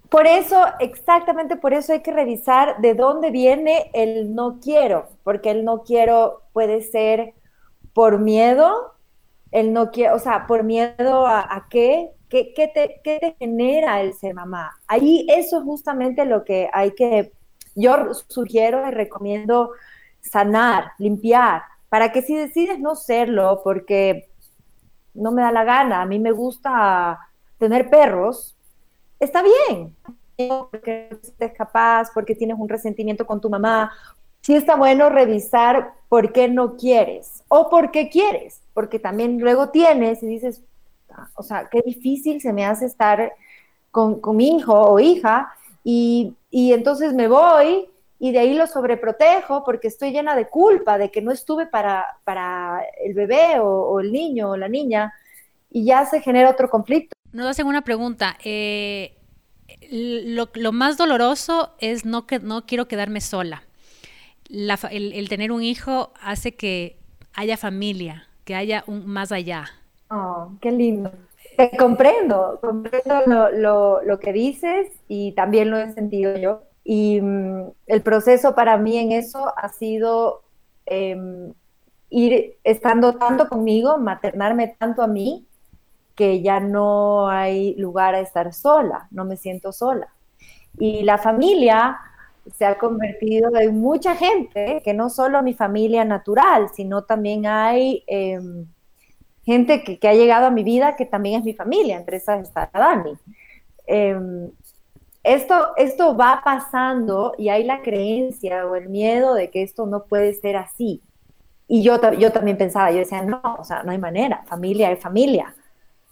Por 0.10 0.28
eso, 0.28 0.65
exactamente 0.80 1.56
por 1.56 1.74
eso 1.74 1.94
hay 1.94 2.02
que 2.02 2.12
revisar 2.12 2.80
de 2.80 2.94
dónde 2.94 3.32
viene 3.32 3.89
el 3.94 4.36
no 4.36 4.60
quiero, 4.62 5.10
porque 5.24 5.52
el 5.52 5.65
no 5.65 5.84
quiero 5.84 6.41
puede 6.54 6.82
ser 6.82 7.34
por 7.94 8.20
miedo, 8.20 8.94
el 9.52 9.74
no 9.74 9.91
quiero, 9.91 10.15
o 10.15 10.20
sea, 10.20 10.48
por 10.48 10.63
miedo 10.63 11.26
a, 11.26 11.41
a 11.41 11.68
qué, 11.70 12.12
¿Qué, 12.30 12.72
te, 13.04 13.36
genera 13.39 14.02
el 14.02 14.13
ser 14.13 14.34
mamá? 14.34 14.78
Ahí 14.88 15.26
eso 15.30 15.60
es 15.60 15.63
justamente 15.63 16.26
lo 16.26 16.44
que 16.44 16.70
hay 16.74 16.91
que, 16.91 17.32
yo 17.76 18.13
sugiero 18.28 18.86
y 18.88 18.91
recomiendo 18.91 19.72
sanar, 20.22 20.91
limpiar, 20.98 21.62
para 21.88 22.12
que 22.12 22.22
si 22.22 22.36
decides 22.36 22.80
no 22.80 22.96
serlo, 22.96 23.62
porque 23.63 24.30
no 25.13 25.32
me 25.32 25.44
da 25.44 25.52
la 25.52 25.63
gana, 25.63 26.02
a 26.02 26.06
mí 26.06 26.20
me 26.20 26.32
gusta 26.32 27.20
tener 27.58 27.89
perros, 27.89 28.55
está 29.19 29.43
bien, 29.43 29.95
porque 30.36 31.10
estés 31.21 31.54
capaz, 31.54 32.12
porque 32.13 32.36
tienes 32.36 32.58
un 32.60 32.69
resentimiento 32.69 33.25
con 33.25 33.39
tu 33.41 33.49
mamá. 33.49 33.91
Sí 34.41 34.56
está 34.56 34.75
bueno 34.75 35.10
revisar 35.10 35.93
por 36.10 36.32
qué 36.32 36.47
no 36.47 36.78
quieres 36.78 37.43
o 37.47 37.69
por 37.69 37.91
qué 37.91 38.10
quieres, 38.10 38.62
porque 38.73 38.99
también 38.99 39.39
luego 39.39 39.69
tienes 39.69 40.21
y 40.21 40.28
dices, 40.28 40.62
o 41.36 41.43
sea, 41.43 41.67
qué 41.69 41.82
difícil 41.82 42.41
se 42.41 42.54
me 42.54 42.65
hace 42.65 42.86
estar 42.86 43.34
con, 43.91 44.19
mi 44.36 44.58
hijo 44.58 44.73
o 44.73 44.99
hija 44.99 45.54
y, 45.84 46.36
entonces 46.51 47.13
me 47.13 47.28
voy 47.28 47.88
y 48.19 48.32
de 48.32 48.39
ahí 48.39 48.54
lo 48.54 48.67
sobreprotejo 48.67 49.63
porque 49.63 49.88
estoy 49.88 50.12
llena 50.12 50.36
de 50.36 50.47
culpa 50.47 50.97
de 50.97 51.12
que 51.12 51.21
no 51.21 51.32
estuve 51.32 51.65
para, 51.65 52.06
para 52.23 52.82
el 53.04 53.13
bebé 53.13 53.60
o, 53.60 53.99
el 53.99 54.12
niño 54.12 54.51
o 54.51 54.58
la 54.58 54.67
niña 54.67 55.13
y 55.71 55.86
ya 55.86 56.06
se 56.06 56.21
genera 56.21 56.49
otro 56.49 56.69
conflicto. 56.69 57.14
Nos 57.36 57.48
hacen 57.48 57.67
una 57.67 57.82
pregunta. 57.82 58.38
Eh, 58.45 59.13
lo, 59.91 60.71
más 60.71 60.95
doloroso 60.95 61.71
es 61.80 62.06
no, 62.06 62.26
que, 62.26 62.39
no 62.39 62.65
quiero 62.65 62.88
quedarme 62.88 63.19
sola. 63.19 63.63
el, 64.50 65.28
tener 65.28 65.52
un 65.52 65.62
hijo 65.62 66.13
hace 66.21 66.56
que 66.56 66.95
haya 67.34 67.58
familia, 67.58 68.30
que 68.45 68.56
haya 68.56 68.86
un 68.88 69.06
más 69.06 69.34
allá. 69.34 69.65
Oh, 70.10 70.54
qué 70.62 70.71
lindo. 70.71 71.12
Te 71.58 71.76
comprendo, 71.76 72.58
comprendo 72.62 73.52
lo, 73.52 74.19
que 74.21 74.32
dices 74.32 74.88
y 75.10 75.34
también 75.34 75.71
lo 75.71 75.78
he 75.78 75.93
sentido 75.93 76.38
yo. 76.38 76.63
Y 76.86 77.19
mm, 77.19 77.71
el 77.88 78.02
proceso 78.02 78.56
para 78.56 78.78
mí 78.78 78.98
en 78.98 79.12
eso 79.12 79.52
ha 79.58 79.67
sido 79.67 80.43
em, 80.86 81.52
ir 82.10 82.56
estando 82.63 83.15
tanto 83.15 83.50
conmigo, 83.50 83.98
maternarme 83.98 84.74
tanto 84.80 85.02
a 85.02 85.08
mí, 85.08 85.45
que 86.15 86.41
ya 86.41 86.60
no 86.60 87.30
hay 87.30 87.75
lugar 87.75 88.15
a 88.15 88.21
estar 88.21 88.54
sola, 88.54 89.08
no 89.12 89.25
me 89.25 89.38
siento 89.38 89.71
sola. 89.71 90.08
Y 90.80 91.04
la 91.04 91.17
familia 91.17 91.97
se 92.56 92.65
ha 92.65 92.78
convertido 92.78 93.56
en 93.58 93.80
mucha 93.80 94.15
gente, 94.15 94.82
que 94.84 94.93
no 94.93 95.10
solo 95.10 95.41
mi 95.43 95.54
familia 95.54 96.06
natural, 96.06 96.69
sino 96.73 97.04
también 97.04 97.45
hay... 97.45 98.04
Em, 98.08 98.67
gente 99.45 99.84
que, 99.84 100.08
ha 100.08 100.13
llegado 100.13 100.47
a 100.47 100.51
mi 100.51 100.63
vida 100.63 100.95
que 100.95 101.06
también 101.06 101.39
es 101.39 101.45
mi 101.45 101.54
familia, 101.54 101.97
entre 101.97 102.17
esas 102.17 102.41
está 102.41 102.69
Dani. 102.73 103.13
Em, 103.86 104.49
esto, 105.23 105.75
esto 105.78 106.17
va 106.17 106.41
pasando 106.43 107.34
y 107.38 107.49
hay 107.49 107.63
la 107.63 107.82
creencia 107.82 108.65
o 108.65 108.75
el 108.75 108.89
miedo 108.89 109.34
de 109.34 109.49
que 109.49 109.63
esto 109.63 109.86
no 109.86 110.06
puede 110.06 110.34
ser 110.34 110.58
así. 110.58 111.01
Y 111.67 111.84
yo, 111.84 111.99
yo 112.13 112.32
también 112.32 112.58
pensaba, 112.58 112.91
yo 112.91 112.99
decía, 112.99 113.23
no, 113.23 113.41
o 113.60 113.63
sea, 113.63 113.84
no 113.84 113.91
hay 113.91 113.97
manera, 113.97 114.43
familia 114.45 114.91
es 114.91 114.99
familia. 114.99 115.56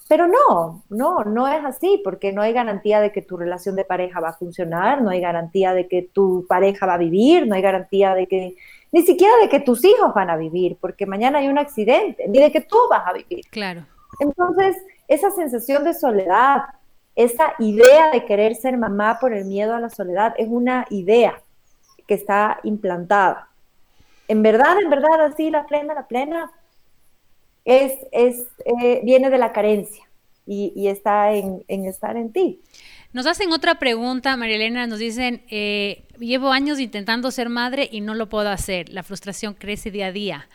Pero 0.09 0.27
no, 0.27 0.83
no, 0.89 1.23
no 1.23 1.47
es 1.47 1.63
así, 1.63 2.01
porque 2.03 2.33
no 2.33 2.41
hay 2.41 2.53
garantía 2.53 2.99
de 2.99 3.11
que 3.11 3.21
tu 3.21 3.37
relación 3.37 3.75
de 3.75 3.85
pareja 3.85 4.19
va 4.19 4.29
a 4.29 4.33
funcionar, 4.33 5.01
no 5.01 5.09
hay 5.09 5.21
garantía 5.21 5.73
de 5.73 5.87
que 5.87 6.01
tu 6.01 6.45
pareja 6.47 6.85
va 6.85 6.95
a 6.95 6.97
vivir, 6.97 7.47
no 7.47 7.55
hay 7.55 7.61
garantía 7.61 8.13
de 8.13 8.27
que 8.27 8.55
ni 8.91 9.01
siquiera 9.01 9.33
de 9.41 9.49
que 9.49 9.59
tus 9.59 9.83
hijos 9.83 10.13
van 10.13 10.29
a 10.29 10.37
vivir, 10.37 10.77
porque 10.79 11.05
mañana 11.05 11.39
hay 11.39 11.47
un 11.47 11.57
accidente, 11.57 12.27
ni 12.27 12.39
de 12.39 12.51
que 12.51 12.61
tú 12.61 12.77
vas 12.89 13.07
a 13.07 13.13
vivir. 13.13 13.45
Claro. 13.49 13.85
Entonces, 14.19 14.77
esa 15.07 15.31
sensación 15.31 15.83
de 15.83 15.93
soledad, 15.95 16.61
esa 17.15 17.55
idea 17.57 18.11
de 18.11 18.25
querer 18.25 18.55
ser 18.55 18.77
mamá 18.77 19.17
por 19.19 19.33
el 19.33 19.45
miedo 19.45 19.73
a 19.73 19.79
la 19.79 19.89
soledad, 19.89 20.35
es 20.37 20.47
una 20.47 20.85
idea 20.91 21.41
que 22.07 22.13
está 22.13 22.59
implantada. 22.63 23.49
En 24.27 24.43
verdad, 24.43 24.79
en 24.81 24.89
verdad, 24.89 25.21
así 25.21 25.49
la 25.49 25.65
plena, 25.65 25.93
la 25.93 26.07
plena, 26.07 26.51
es, 27.65 27.93
es 28.11 28.43
eh, 28.65 29.01
viene 29.03 29.29
de 29.29 29.37
la 29.37 29.51
carencia 29.51 30.03
y, 30.45 30.87
está 30.87 31.33
en, 31.33 31.63
en 31.67 31.85
estar 31.85 32.17
en 32.17 32.31
ti. 32.31 32.59
Nos 33.13 33.27
hacen 33.27 33.51
otra 33.51 33.79
pregunta, 33.79 34.35
María 34.35 34.55
Elena, 34.55 34.87
nos 34.87 34.99
dicen, 34.99 35.43
eh, 35.49 36.05
llevo 36.19 36.51
años 36.51 36.79
intentando 36.79 37.31
ser 37.31 37.47
madre 37.47 37.87
y 37.91 38.01
no 38.01 38.15
lo 38.15 38.27
puedo 38.27 38.49
hacer, 38.49 38.89
la 38.89 39.03
frustración 39.03 39.53
crece 39.53 39.91
día 39.91 40.07
a 40.07 40.11
día. 40.11 40.49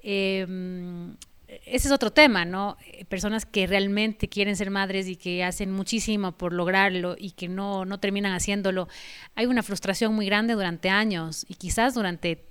Em, 0.00 1.16
ese 1.64 1.88
es 1.88 1.92
otro 1.92 2.12
tema, 2.12 2.44
¿no? 2.44 2.76
Personas 3.08 3.46
que 3.46 3.66
realmente 3.66 4.28
quieren 4.28 4.56
ser 4.56 4.70
madres 4.70 5.08
y 5.08 5.16
que 5.16 5.42
hacen 5.42 5.72
muchísimo 5.72 6.32
por 6.32 6.52
lograrlo 6.52 7.16
y 7.18 7.30
que 7.30 7.48
no, 7.48 7.84
no 7.84 7.98
terminan 7.98 8.34
haciéndolo. 8.34 8.88
Hay 9.34 9.46
una 9.46 9.62
frustración 9.62 10.14
muy 10.14 10.26
grande 10.26 10.54
durante 10.54 10.90
años 10.90 11.46
y 11.48 11.54
quizás 11.54 11.94
durante, 11.94 12.44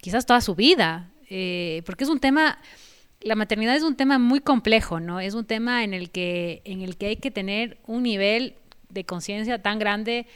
quizás 0.00 0.26
toda 0.26 0.40
su 0.40 0.54
vida, 0.54 1.12
eh, 1.30 1.82
porque 1.86 2.04
es 2.04 2.10
un 2.10 2.20
tema, 2.20 2.58
la 3.20 3.34
maternidad 3.34 3.74
es 3.74 3.82
un 3.82 3.96
tema 3.96 4.18
muy 4.18 4.40
complejo, 4.40 5.00
¿no? 5.00 5.20
Es 5.20 5.34
un 5.34 5.44
tema 5.44 5.84
en 5.84 5.94
el 5.94 6.10
que, 6.10 6.62
en 6.64 6.82
el 6.82 6.96
que 6.96 7.06
hay 7.06 7.16
que 7.16 7.30
tener 7.30 7.78
un 7.86 8.04
nivel 8.04 8.54
de 8.88 9.04
conciencia 9.04 9.60
tan 9.60 9.78
grande 9.78 10.26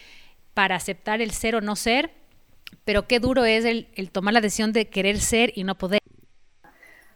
para 0.54 0.76
aceptar 0.76 1.22
el 1.22 1.30
ser 1.30 1.54
o 1.54 1.60
no 1.60 1.76
ser, 1.76 2.10
pero 2.84 3.06
qué 3.06 3.20
duro 3.20 3.44
es 3.44 3.64
el, 3.64 3.86
tomar 4.10 4.34
la 4.34 4.40
decisión 4.40 4.72
de 4.72 4.88
querer 4.88 5.18
ser 5.18 5.52
y 5.54 5.64
no 5.64 5.76
poder. 5.76 6.00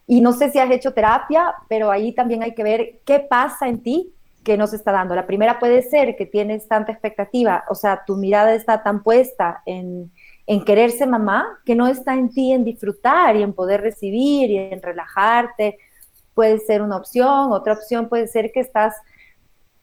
Y 0.06 0.20
no 0.20 0.32
sé 0.32 0.50
si 0.50 0.58
has 0.58 0.70
hecho 0.70 0.92
terapia, 0.92 1.54
pero 1.68 1.90
ahí 1.90 2.12
también 2.12 2.42
hay 2.42 2.54
que 2.54 2.62
ver 2.62 3.00
qué 3.04 3.18
pasa 3.18 3.68
en 3.68 3.82
ti 3.82 4.12
que 4.44 4.56
no 4.56 4.68
se 4.68 4.76
está 4.76 4.92
dando. 4.92 5.16
La 5.16 5.26
primera 5.26 5.58
puede 5.58 5.82
ser 5.82 6.14
que 6.16 6.26
tienes 6.26 6.68
tanta 6.68 6.92
expectativa, 6.92 7.64
o 7.68 7.74
sea, 7.74 8.04
tu 8.06 8.16
mirada 8.16 8.54
está 8.54 8.84
tan 8.84 9.02
puesta 9.02 9.62
en, 9.66 10.12
en 10.46 10.64
quererse 10.64 11.06
mamá, 11.06 11.60
que 11.64 11.74
no 11.74 11.88
está 11.88 12.14
en 12.14 12.30
ti 12.30 12.52
en 12.52 12.64
disfrutar 12.64 13.36
y 13.36 13.42
en 13.42 13.52
poder 13.52 13.80
recibir 13.80 14.50
y 14.50 14.58
en 14.58 14.80
relajarte. 14.80 15.78
Puede 16.34 16.58
ser 16.58 16.82
una 16.82 16.96
opción, 16.96 17.52
otra 17.52 17.72
opción 17.72 18.08
puede 18.08 18.28
ser 18.28 18.52
que 18.52 18.60
estás 18.60 18.94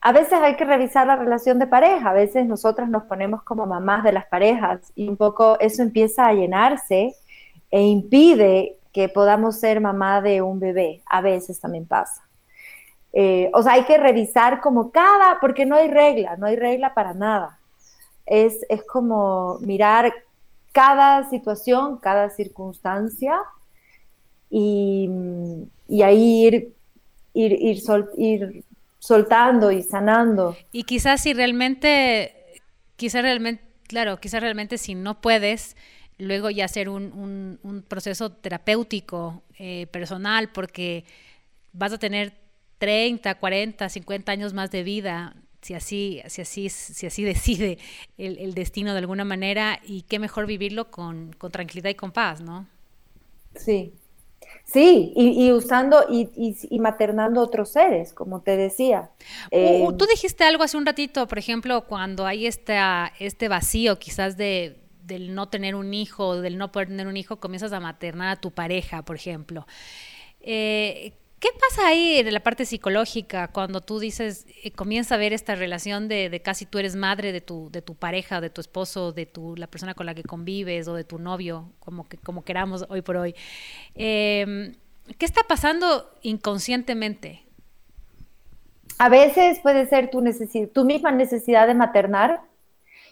a 0.06 0.12
veces 0.12 0.34
hay 0.34 0.58
que 0.58 0.66
revisar 0.66 1.08
la 1.08 1.16
relación 1.16 1.60
de 1.60 1.68
pareja, 1.68 2.10
a 2.10 2.14
veces 2.14 2.46
nosotras 2.46 2.90
nos 2.90 3.04
ponemos 3.04 3.42
como 3.44 3.66
mamás 3.66 4.04
de 4.04 4.12
las 4.12 4.26
parejas 4.26 4.92
y 4.96 5.08
un 5.08 5.16
poco 5.16 5.58
eso 5.62 5.82
empieza 5.82 6.26
a 6.26 6.34
llenarse 6.34 7.16
e 7.72 7.82
impide 7.82 8.76
que 8.92 9.08
podamos 9.08 9.62
ser 9.62 9.80
mamá 9.80 10.22
de 10.22 10.42
un 10.42 10.60
bebé, 10.60 11.02
a 11.06 11.22
veces 11.22 11.58
también 11.62 11.88
pasa. 11.88 12.22
Eh, 13.14 13.50
o 13.54 13.64
sea, 13.64 13.74
hay 13.74 13.86
que 13.86 13.98
revisar 13.98 14.60
como 14.60 14.92
cada, 14.92 15.40
porque 15.40 15.66
no 15.66 15.78
hay 15.78 15.88
regla, 15.88 16.36
no 16.36 16.48
hay 16.48 16.58
regla 16.58 16.94
para 16.94 17.14
nada. 17.14 17.60
Es, 18.26 18.60
es 18.68 18.84
como 18.86 19.58
mirar 19.62 20.14
cada 20.74 21.30
situación, 21.30 22.00
cada 22.00 22.30
circunstancia 22.32 23.38
y, 24.50 25.10
y 25.88 26.02
ahí 26.02 26.48
ir, 26.48 26.74
ir, 27.34 27.54
ir, 28.18 28.66
soltando 29.00 29.72
y 29.72 29.84
sanando. 29.84 30.58
Y 30.72 30.84
quizás 30.84 31.22
si 31.22 31.34
realmente, 31.34 32.34
quizás 32.96 33.22
realmente, 33.22 33.64
claro, 33.88 34.20
quizás 34.20 34.42
realmente 34.42 34.78
si 34.78 34.96
no 34.96 35.22
puedes, 35.22 35.78
luego 36.18 36.50
ya 36.50 36.66
hacer 36.66 36.90
un, 36.90 37.60
un, 37.62 37.82
proceso 37.84 38.32
terapéutico 38.32 39.44
eh, 39.60 39.88
personal, 39.88 40.50
porque 40.52 41.06
vas 41.72 41.94
a 41.94 42.00
tener 42.00 42.34
30, 42.80 43.36
40, 43.36 43.90
50 43.90 44.32
años 44.32 44.54
más 44.54 44.72
de 44.72 44.84
vida, 44.84 45.36
si 45.64 45.74
así, 45.74 46.22
si 46.28 46.42
así, 46.42 46.70
si 46.70 47.08
así 47.08 47.24
decide 47.34 47.80
el, 48.18 48.38
el 48.38 48.54
destino 48.54 48.94
de 48.94 49.00
alguna 49.00 49.26
manera, 49.26 49.80
y 49.86 50.04
qué 50.04 50.20
mejor 50.20 50.46
vivirlo 50.46 50.92
con, 50.92 51.34
con 51.34 51.52
tranquilidad 51.52 51.90
y 51.90 51.96
con 51.96 52.12
paz, 52.12 52.42
¿no? 52.42 52.68
Sí, 53.56 53.94
Sí, 54.66 55.12
y, 55.16 55.52
usando 55.52 56.06
y, 56.10 56.80
maternando 56.80 57.42
otros 57.42 57.70
seres, 57.70 58.14
como 58.14 58.42
te 58.42 58.56
decía. 58.56 59.12
Eh, 59.52 59.86
tú 59.98 60.06
dijiste 60.06 60.46
algo 60.46 60.64
hace 60.64 60.78
un 60.78 60.86
ratito, 60.86 61.28
por 61.28 61.38
ejemplo, 61.38 61.86
cuando 61.86 62.26
hay 62.26 62.48
esta, 62.48 63.12
este 63.20 63.50
vacío 63.50 64.00
quizás 64.00 64.38
de, 64.38 64.82
del 65.04 65.36
no 65.36 65.50
tener 65.50 65.76
un 65.76 65.94
hijo, 65.94 66.42
del 66.42 66.58
no 66.58 66.72
poder 66.72 66.88
tener 66.88 67.08
un 67.08 67.18
hijo, 67.18 67.40
comienzas 67.40 67.74
a 67.74 67.80
maternar 67.80 68.30
a 68.30 68.36
tu 68.38 68.52
pareja, 68.52 69.04
por 69.04 69.16
ejemplo. 69.16 69.68
Eh, 70.40 71.14
¿Qué 71.44 71.50
pasa 71.60 71.90
ahí 71.90 72.20
en 72.20 72.34
la 72.34 72.40
parte 72.40 72.64
psicológica 72.64 73.50
cuando 73.50 73.82
tú 73.82 74.00
dices, 74.00 74.48
eh, 74.64 74.72
comienza 74.72 75.16
a 75.16 75.18
ver 75.18 75.34
esta 75.34 75.56
relación 75.56 76.08
de, 76.08 76.42
casi 76.42 76.66
tú 76.66 76.80
eres 76.80 76.96
madre 76.96 77.34
de 77.34 77.42
tu, 77.42 77.70
de 77.70 77.82
tu 77.82 77.96
pareja, 77.96 78.40
de 78.40 78.50
tu 78.50 78.62
esposo, 78.62 79.12
de 79.12 79.26
tu, 79.26 79.54
la 79.58 79.68
persona 79.68 79.94
con 79.94 80.06
la 80.06 80.16
que 80.16 80.24
convives 80.24 80.88
o 80.88 80.94
de 80.94 81.04
tu 81.04 81.20
novio, 81.20 81.74
como, 81.82 82.08
que, 82.08 82.16
como 82.16 82.46
queramos 82.46 82.86
hoy 82.88 83.02
por 83.02 83.18
hoy? 83.18 83.36
Em, 83.94 84.76
¿Qué 85.18 85.26
está 85.26 85.42
pasando 85.44 86.10
inconscientemente? 86.22 87.44
A 88.98 89.10
veces 89.10 89.60
puede 89.60 89.86
ser 89.88 90.10
tu, 90.12 90.24
tu 90.74 90.86
misma 90.86 91.12
necesidad 91.12 91.68
de 91.68 91.74
maternar 91.74 92.40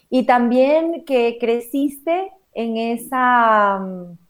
y 0.10 0.24
también 0.24 1.04
que 1.04 1.38
creciste 1.38 2.32
en 2.54 2.78
esa, 2.78 3.80
mm, 3.80 4.21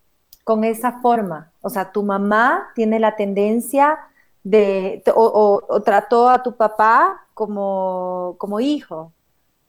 con 0.44 0.64
esa 0.64 1.02
forma. 1.02 1.52
O 1.62 1.70
sea, 1.70 1.92
tu 1.92 2.04
mamá 2.04 2.70
tiene 2.76 3.00
la 3.00 3.16
tendencia 3.16 4.00
de, 4.44 5.04
o, 5.16 5.82
trató 5.84 6.30
a 6.30 6.44
tu 6.44 6.56
papá 6.56 7.26
como, 7.34 8.36
como 8.38 8.60
hijo. 8.60 9.14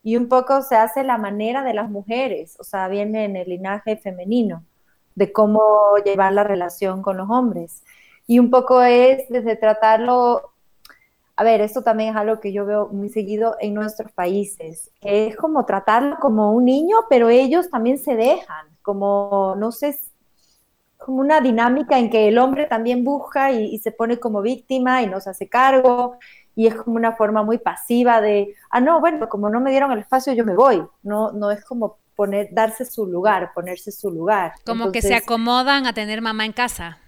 Y 0.02 0.16
un 0.16 0.28
poco 0.28 0.62
se 0.62 0.76
hace 0.76 1.04
la 1.04 1.18
manera 1.18 1.62
de 1.62 1.74
las 1.74 1.88
mujeres, 1.88 2.56
o 2.58 2.64
sea, 2.64 2.88
viene 2.88 3.24
en 3.24 3.36
el 3.36 3.48
linaje 3.48 3.96
femenino, 3.96 4.64
de 5.14 5.32
cómo 5.32 5.62
llevar 6.04 6.32
la 6.32 6.44
relación 6.44 7.02
con 7.02 7.16
los 7.16 7.30
hombres. 7.30 7.84
Y 8.26 8.38
un 8.38 8.50
poco 8.50 8.82
es 8.82 9.28
desde 9.28 9.56
tratarlo 9.56 10.52
a 11.36 11.44
ver, 11.44 11.60
esto 11.60 11.82
también 11.82 12.10
es 12.10 12.16
algo 12.16 12.40
que 12.40 12.52
yo 12.52 12.66
veo 12.66 12.88
muy 12.88 13.08
seguido 13.08 13.56
en 13.58 13.74
nuestros 13.74 14.12
países, 14.12 14.90
que 15.00 15.26
es 15.26 15.36
como 15.36 15.64
tratarlo 15.64 16.16
como 16.20 16.52
un 16.52 16.64
niño, 16.66 16.96
pero 17.08 17.30
ellos 17.30 17.70
también 17.70 17.98
se 17.98 18.16
dejan, 18.16 18.66
como, 18.82 19.54
no 19.56 19.72
sé, 19.72 19.98
como 21.04 21.20
una 21.20 21.40
dinámica 21.40 21.98
en 21.98 22.10
que 22.10 22.28
el 22.28 22.38
hombre 22.38 22.66
también 22.66 23.04
busca 23.04 23.50
y, 23.52 23.78
se 23.78 23.92
pone 23.92 24.18
como 24.18 24.42
víctima 24.42 25.02
y 25.02 25.06
no 25.06 25.20
se 25.20 25.30
hace 25.30 25.48
cargo, 25.48 26.18
y 26.54 26.66
es 26.66 26.74
como 26.74 26.96
una 26.96 27.12
forma 27.12 27.42
muy 27.42 27.58
pasiva 27.58 28.20
de, 28.20 28.54
ah, 28.70 28.80
no, 28.80 29.00
bueno, 29.00 29.28
como 29.28 29.48
no 29.48 29.60
me 29.60 29.70
dieron 29.70 29.92
el 29.92 30.00
espacio, 30.00 30.32
yo 30.32 30.44
me 30.44 30.54
voy, 30.54 30.82
no, 31.02 31.32
no 31.32 31.50
es 31.50 31.64
como 31.64 31.98
poner, 32.14 32.48
darse 32.52 32.84
su 32.84 33.06
lugar, 33.06 33.52
ponerse 33.54 33.90
su 33.90 34.10
lugar. 34.10 34.52
Como 34.64 34.92
que 34.92 35.02
se 35.02 35.14
acomodan 35.14 35.86
a 35.86 35.92
tener 35.92 36.20
mamá 36.20 36.44
en 36.44 36.52
casa. 36.52 36.98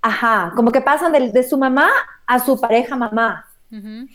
Ajá, 0.00 0.52
como 0.54 0.70
que 0.70 0.80
pasan 0.80 1.12
de, 1.12 1.42
su 1.42 1.58
mamá 1.58 1.88
a 2.26 2.38
su 2.38 2.60
pareja 2.60 2.96
mamá. 2.96 3.44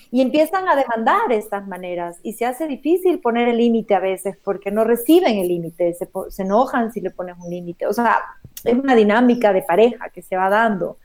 Y 0.10 0.22
empiezan 0.22 0.68
a 0.68 0.76
demandar 0.76 1.32
estas 1.32 1.68
maneras 1.68 2.18
y 2.24 2.34
se 2.34 2.44
hace 2.44 2.68
difícil 2.68 3.20
poner 3.20 3.48
el 3.50 3.58
límite 3.58 3.94
a 3.94 4.00
veces 4.00 4.36
porque 4.44 4.72
no 4.72 4.84
reciben 4.84 5.38
el 5.38 5.48
límite, 5.48 5.94
se, 5.94 6.10
enojan 6.42 6.92
si 6.92 7.02
le 7.02 7.12
pones 7.12 7.36
un 7.38 7.52
límite. 7.52 7.86
O 7.86 7.94
sea, 7.94 8.20
es 8.64 8.74
una 8.74 8.96
dinámica 8.96 9.54
de 9.54 9.62
pareja 9.62 10.10
que 10.10 10.22
se 10.22 10.36
va 10.36 10.50
dando. 10.50 10.98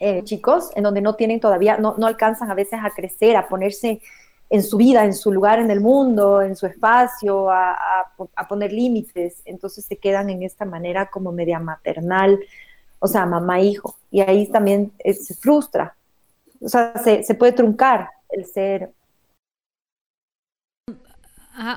Eh, 0.00 0.22
chicos, 0.24 0.70
en 0.76 0.84
donde 0.84 1.00
no 1.00 1.14
tienen 1.14 1.40
todavía, 1.40 1.76
no, 1.76 1.96
no 1.98 2.06
alcanzan 2.06 2.50
a 2.50 2.54
veces 2.54 2.78
a 2.82 2.90
crecer, 2.90 3.36
a 3.36 3.48
ponerse 3.48 4.00
en 4.50 4.62
su 4.62 4.76
vida, 4.76 5.04
en 5.04 5.12
su 5.14 5.32
lugar 5.32 5.58
en 5.58 5.70
el 5.70 5.80
mundo, 5.80 6.40
en 6.40 6.56
su 6.56 6.66
espacio, 6.66 7.50
a, 7.50 7.76
a 8.36 8.48
poner 8.48 8.72
límites. 8.72 9.42
Entonces 9.44 9.84
se 9.84 9.96
quedan 9.96 10.30
en 10.30 10.42
esta 10.42 10.64
manera 10.64 11.10
como 11.10 11.32
media 11.32 11.58
maternal, 11.58 12.38
o 12.98 13.06
sea, 13.06 13.26
mamá-hijo. 13.26 13.96
Y 14.10 14.20
ahí 14.20 14.46
también 14.46 14.92
eh, 14.98 15.14
se 15.14 15.34
frustra. 15.34 15.96
O 16.60 16.68
sea, 16.68 16.94
se, 16.98 17.34
puede 17.34 17.52
truncar 17.52 18.10
el 18.30 18.44
ser. 18.44 18.92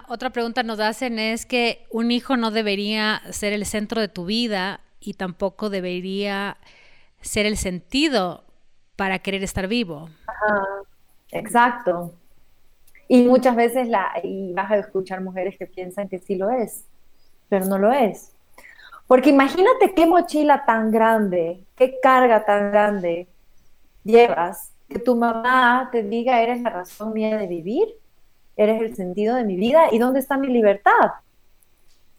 otra 0.07 0.29
pregunta 0.31 0.63
nos 0.63 0.79
hacen 0.79 1.19
es 1.19 1.45
que 1.45 1.85
un 1.91 2.11
hijo 2.11 2.37
no 2.37 2.51
debería 2.51 3.21
ser 3.31 3.53
el 3.53 3.65
centro 3.65 4.01
de 4.01 4.07
tu 4.07 4.25
vida 4.25 4.79
y 5.01 5.15
tampoco 5.15 5.69
debería 5.69 6.57
ser 7.19 7.45
el 7.45 7.57
sentido 7.57 8.45
para 8.95 9.19
querer 9.19 9.43
estar 9.43 9.67
vivo. 9.67 10.09
Ajá, 10.27 10.63
exacto. 11.31 12.13
Y 13.07 13.23
muchas 13.23 13.55
veces 13.55 13.89
la, 13.89 14.13
y 14.23 14.53
vas 14.53 14.71
a 14.71 14.77
escuchar 14.77 15.21
mujeres 15.21 15.57
que 15.57 15.67
piensan 15.67 16.07
que 16.07 16.19
sí 16.19 16.35
lo 16.35 16.49
es, 16.49 16.85
pero 17.49 17.65
no 17.65 17.77
lo 17.77 17.91
es. 17.91 18.31
Porque 19.07 19.31
imagínate 19.31 19.93
qué 19.93 20.05
mochila 20.05 20.63
tan 20.65 20.91
grande, 20.91 21.59
qué 21.75 21.99
carga 22.01 22.45
tan 22.45 22.71
grande 22.71 23.27
llevas, 24.05 24.71
que 24.87 24.99
tu 24.99 25.15
mamá 25.15 25.89
te 25.91 26.03
diga, 26.03 26.41
eres 26.41 26.61
la 26.61 26.69
razón 26.69 27.11
mía 27.13 27.37
de 27.37 27.47
vivir, 27.47 27.87
eres 28.55 28.81
el 28.81 28.95
sentido 28.95 29.35
de 29.35 29.43
mi 29.43 29.57
vida 29.57 29.87
y 29.91 29.97
dónde 29.97 30.19
está 30.19 30.37
mi 30.37 30.47
libertad. 30.47 31.11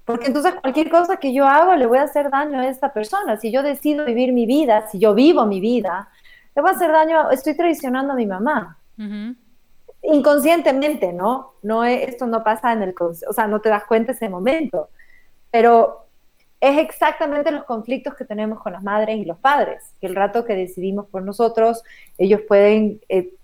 Porque 0.04 0.26
entonces 0.26 0.54
cualquier 0.54 0.90
cosa 0.90 1.16
que 1.16 1.32
yo 1.32 1.46
hago 1.46 1.76
le 1.76 1.86
voy 1.86 1.98
a 1.98 2.02
hacer 2.02 2.30
daño 2.30 2.58
a 2.58 2.68
esta 2.68 2.92
persona. 2.92 3.36
Si 3.36 3.52
yo 3.52 3.62
decido 3.62 4.04
vivir 4.04 4.32
mi 4.32 4.46
vida, 4.46 4.88
si 4.90 4.98
yo 4.98 5.14
vivo 5.14 5.46
mi 5.46 5.60
vida, 5.60 6.08
le 6.54 6.62
voy 6.62 6.70
a 6.70 6.74
hacer 6.74 6.90
daño, 6.90 7.30
estoy 7.30 7.56
traicionando 7.56 8.12
a 8.12 8.16
mi 8.16 8.26
mamá. 8.26 8.78
Inconscientemente, 10.02 11.12
¿no? 11.12 11.54
no 11.62 11.84
esto 11.84 12.26
no 12.26 12.42
pasa 12.42 12.72
en 12.72 12.82
el, 12.82 12.94
o 12.98 13.32
sea, 13.32 13.46
no 13.46 13.60
te 13.60 13.68
das 13.68 13.84
cuenta 13.84 14.12
ese 14.12 14.28
momento. 14.28 14.88
Pero 15.50 16.06
es 16.62 16.78
exactamente 16.78 17.50
los 17.50 17.64
conflictos 17.64 18.14
que 18.14 18.24
tenemos 18.24 18.60
con 18.60 18.72
las 18.72 18.84
madres 18.84 19.18
y 19.18 19.24
los 19.24 19.36
padres, 19.38 19.82
que 20.00 20.06
el 20.06 20.14
rato 20.14 20.44
que 20.44 20.54
decidimos 20.54 21.06
por 21.06 21.22
nosotros, 21.24 21.82
ellos 22.18 22.40
pueden 22.46 23.00
eh, 23.08 23.34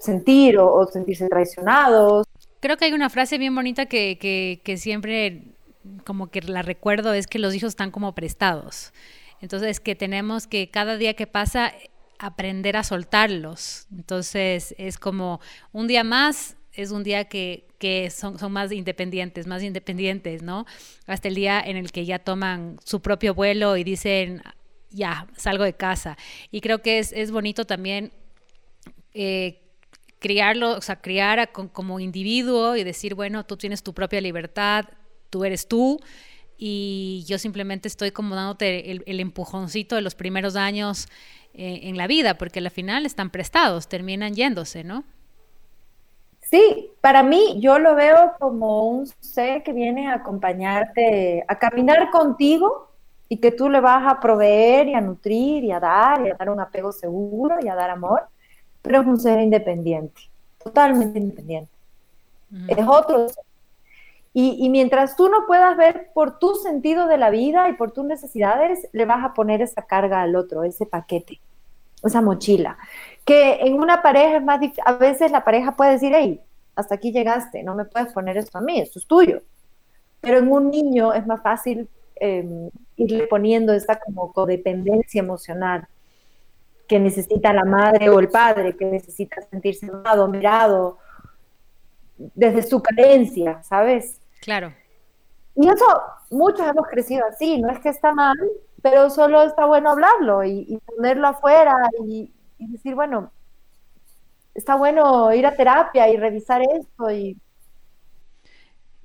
sentir 0.00 0.58
o, 0.58 0.86
sentirse 0.86 1.28
traicionados. 1.28 2.26
Creo 2.60 2.78
que 2.78 2.86
hay 2.86 2.92
una 2.94 3.10
frase 3.10 3.36
bien 3.36 3.54
bonita 3.54 3.84
que, 3.84 4.60
que, 4.64 4.76
siempre 4.78 5.42
como 6.04 6.30
que 6.30 6.40
la 6.42 6.62
recuerdo, 6.62 7.14
es 7.14 7.26
que 7.26 7.38
los 7.38 7.54
hijos 7.54 7.70
están 7.70 7.90
como 7.90 8.14
prestados. 8.14 8.92
Entonces, 9.40 9.80
que 9.80 9.94
tenemos 9.94 10.46
que 10.46 10.70
cada 10.70 10.96
día 10.96 11.14
que 11.14 11.26
pasa 11.26 11.72
aprender 12.18 12.76
a 12.76 12.84
soltarlos. 12.84 13.86
Entonces, 13.92 14.74
es 14.78 14.98
como 14.98 15.40
un 15.72 15.86
día 15.86 16.04
más 16.04 16.56
es 16.76 16.90
un 16.90 17.04
día 17.04 17.24
que, 17.26 17.64
son, 18.10 18.38
son, 18.38 18.52
más 18.52 18.72
independientes, 18.72 19.46
más 19.46 19.62
independientes, 19.62 20.42
¿no? 20.42 20.66
Hasta 21.06 21.28
el 21.28 21.34
día 21.34 21.62
en 21.64 21.76
el 21.76 21.92
que 21.92 22.04
ya 22.04 22.18
toman 22.18 22.78
su 22.84 23.00
propio 23.00 23.34
vuelo 23.34 23.76
y 23.76 23.84
dicen, 23.84 24.42
ya, 24.90 25.28
salgo 25.36 25.64
de 25.64 25.74
casa. 25.74 26.16
Y 26.50 26.60
creo 26.60 26.82
que 26.82 26.98
es, 26.98 27.30
bonito 27.30 27.64
también 27.64 28.12
eh, 29.12 29.60
criarlo, 30.18 30.72
o 30.72 30.80
sea, 30.80 31.00
criar 31.00 31.52
como 31.52 32.00
individuo 32.00 32.76
y 32.76 32.84
decir, 32.84 33.14
bueno, 33.14 33.44
tú 33.44 33.56
tienes 33.56 33.82
tu 33.82 33.94
propia 33.94 34.20
libertad, 34.20 34.86
tú 35.34 35.44
eres 35.44 35.66
tú. 35.66 35.98
Y 36.56 37.24
yo 37.26 37.38
simplemente 37.38 37.88
estoy 37.88 38.12
como 38.12 38.36
dándote 38.36 38.92
el, 38.92 39.20
empujoncito 39.20 39.96
de 39.96 40.00
los 40.02 40.14
primeros 40.14 40.54
años 40.54 41.08
eh, 41.52 41.80
en 41.82 41.96
la 41.96 42.06
vida, 42.06 42.38
porque 42.38 42.60
al 42.60 42.70
final 42.70 43.04
están 43.04 43.30
prestados, 43.30 43.88
terminan 43.88 44.34
yéndose, 44.34 44.84
¿no? 44.84 45.02
Sí, 46.40 46.92
para 47.00 47.24
mí 47.24 47.58
yo 47.58 47.80
lo 47.80 47.96
veo 47.96 48.34
como 48.38 48.88
un 48.88 49.08
ser 49.18 49.64
que 49.64 49.72
viene 49.72 50.06
a 50.06 50.14
acompañarte, 50.14 51.44
a 51.48 51.58
caminar 51.58 52.10
contigo 52.12 52.90
y 53.28 53.38
que 53.38 53.50
tú 53.50 53.68
le 53.68 53.80
vas 53.80 54.04
a 54.06 54.20
proveer 54.20 54.86
y 54.86 54.94
a 54.94 55.00
nutrir 55.00 55.64
y 55.64 55.72
a 55.72 55.80
dar 55.80 56.24
y 56.24 56.30
a 56.30 56.34
dar 56.34 56.50
un 56.50 56.60
apego 56.60 56.92
seguro 56.92 57.56
y 57.60 57.66
a 57.66 57.74
dar 57.74 57.90
amor, 57.90 58.22
pero 58.82 59.00
es 59.00 59.06
un 59.08 59.18
ser 59.18 59.40
independiente, 59.40 60.20
totalmente 60.62 61.18
independiente. 61.18 61.72
Es 62.68 62.86
otro 62.86 63.26
Y, 64.36 64.68
mientras 64.68 65.14
tú 65.14 65.28
no 65.28 65.46
puedas 65.46 65.76
ver 65.76 66.10
por 66.12 66.40
tu 66.40 66.56
sentido 66.56 67.06
de 67.06 67.18
la 67.18 67.30
vida 67.30 67.68
y 67.68 67.74
por 67.74 67.92
tus 67.92 68.04
necesidades, 68.04 68.88
le 68.92 69.04
vas 69.04 69.24
a 69.24 69.32
poner 69.32 69.62
esa 69.62 69.82
carga 69.82 70.22
al 70.22 70.34
otro, 70.34 70.64
ese 70.64 70.86
paquete, 70.86 71.40
esa 72.02 72.20
mochila 72.20 72.76
que 73.24 73.60
en 73.60 73.74
una 73.80 74.02
pareja 74.02 74.36
es 74.36 74.44
más 74.44 74.60
difícil, 74.60 74.84
a 74.86 74.92
veces 74.92 75.30
la 75.30 75.44
pareja 75.44 75.76
puede 75.76 75.92
decir, 75.92 76.12
hey, 76.14 76.40
hasta 76.76 76.96
aquí 76.96 77.12
llegaste, 77.12 77.62
no 77.62 77.74
me 77.74 77.84
puedes 77.84 78.12
poner 78.12 78.36
esto 78.36 78.58
a 78.58 78.60
mí, 78.60 78.80
esto 78.80 78.98
es 78.98 79.06
tuyo. 79.06 79.40
Pero 80.20 80.38
en 80.38 80.50
un 80.50 80.70
niño 80.70 81.12
es 81.12 81.26
más 81.26 81.42
fácil 81.42 81.88
em, 82.16 82.70
irle 82.96 83.26
poniendo 83.26 83.72
esta 83.72 83.98
como 83.98 84.32
codependencia 84.32 85.20
emocional 85.20 85.86
que 86.86 86.98
necesita 87.00 87.52
la 87.52 87.64
madre 87.64 88.10
o 88.10 88.20
el 88.20 88.28
padre, 88.28 88.76
que 88.76 88.84
necesita 88.84 89.40
sentirse 89.50 89.86
amado, 89.86 90.28
mirado, 90.28 90.98
desde 92.16 92.62
su 92.62 92.82
carencia, 92.82 93.62
¿sabes? 93.62 94.20
Claro. 94.44 94.74
Y 95.56 95.66
eso, 95.66 95.86
muchos 96.30 96.66
hemos 96.68 96.86
crecido 96.88 97.24
así, 97.26 97.58
no 97.58 97.70
es 97.70 97.78
que 97.78 97.88
está 97.88 98.12
mal, 98.12 98.36
pero 98.82 99.08
solo 99.08 99.42
está 99.42 99.64
bueno 99.64 99.90
hablarlo 99.90 100.44
y, 100.44 100.66
y 100.68 100.78
ponerlo 100.78 101.28
afuera 101.28 101.74
y, 102.06 102.30
y 102.58 102.66
decir, 102.70 102.94
bueno, 102.94 103.32
está 104.54 104.74
bueno 104.74 105.32
ir 105.32 105.46
a 105.46 105.56
terapia 105.56 106.10
y 106.10 106.18
revisar 106.18 106.60
esto 106.60 107.10
y... 107.10 107.38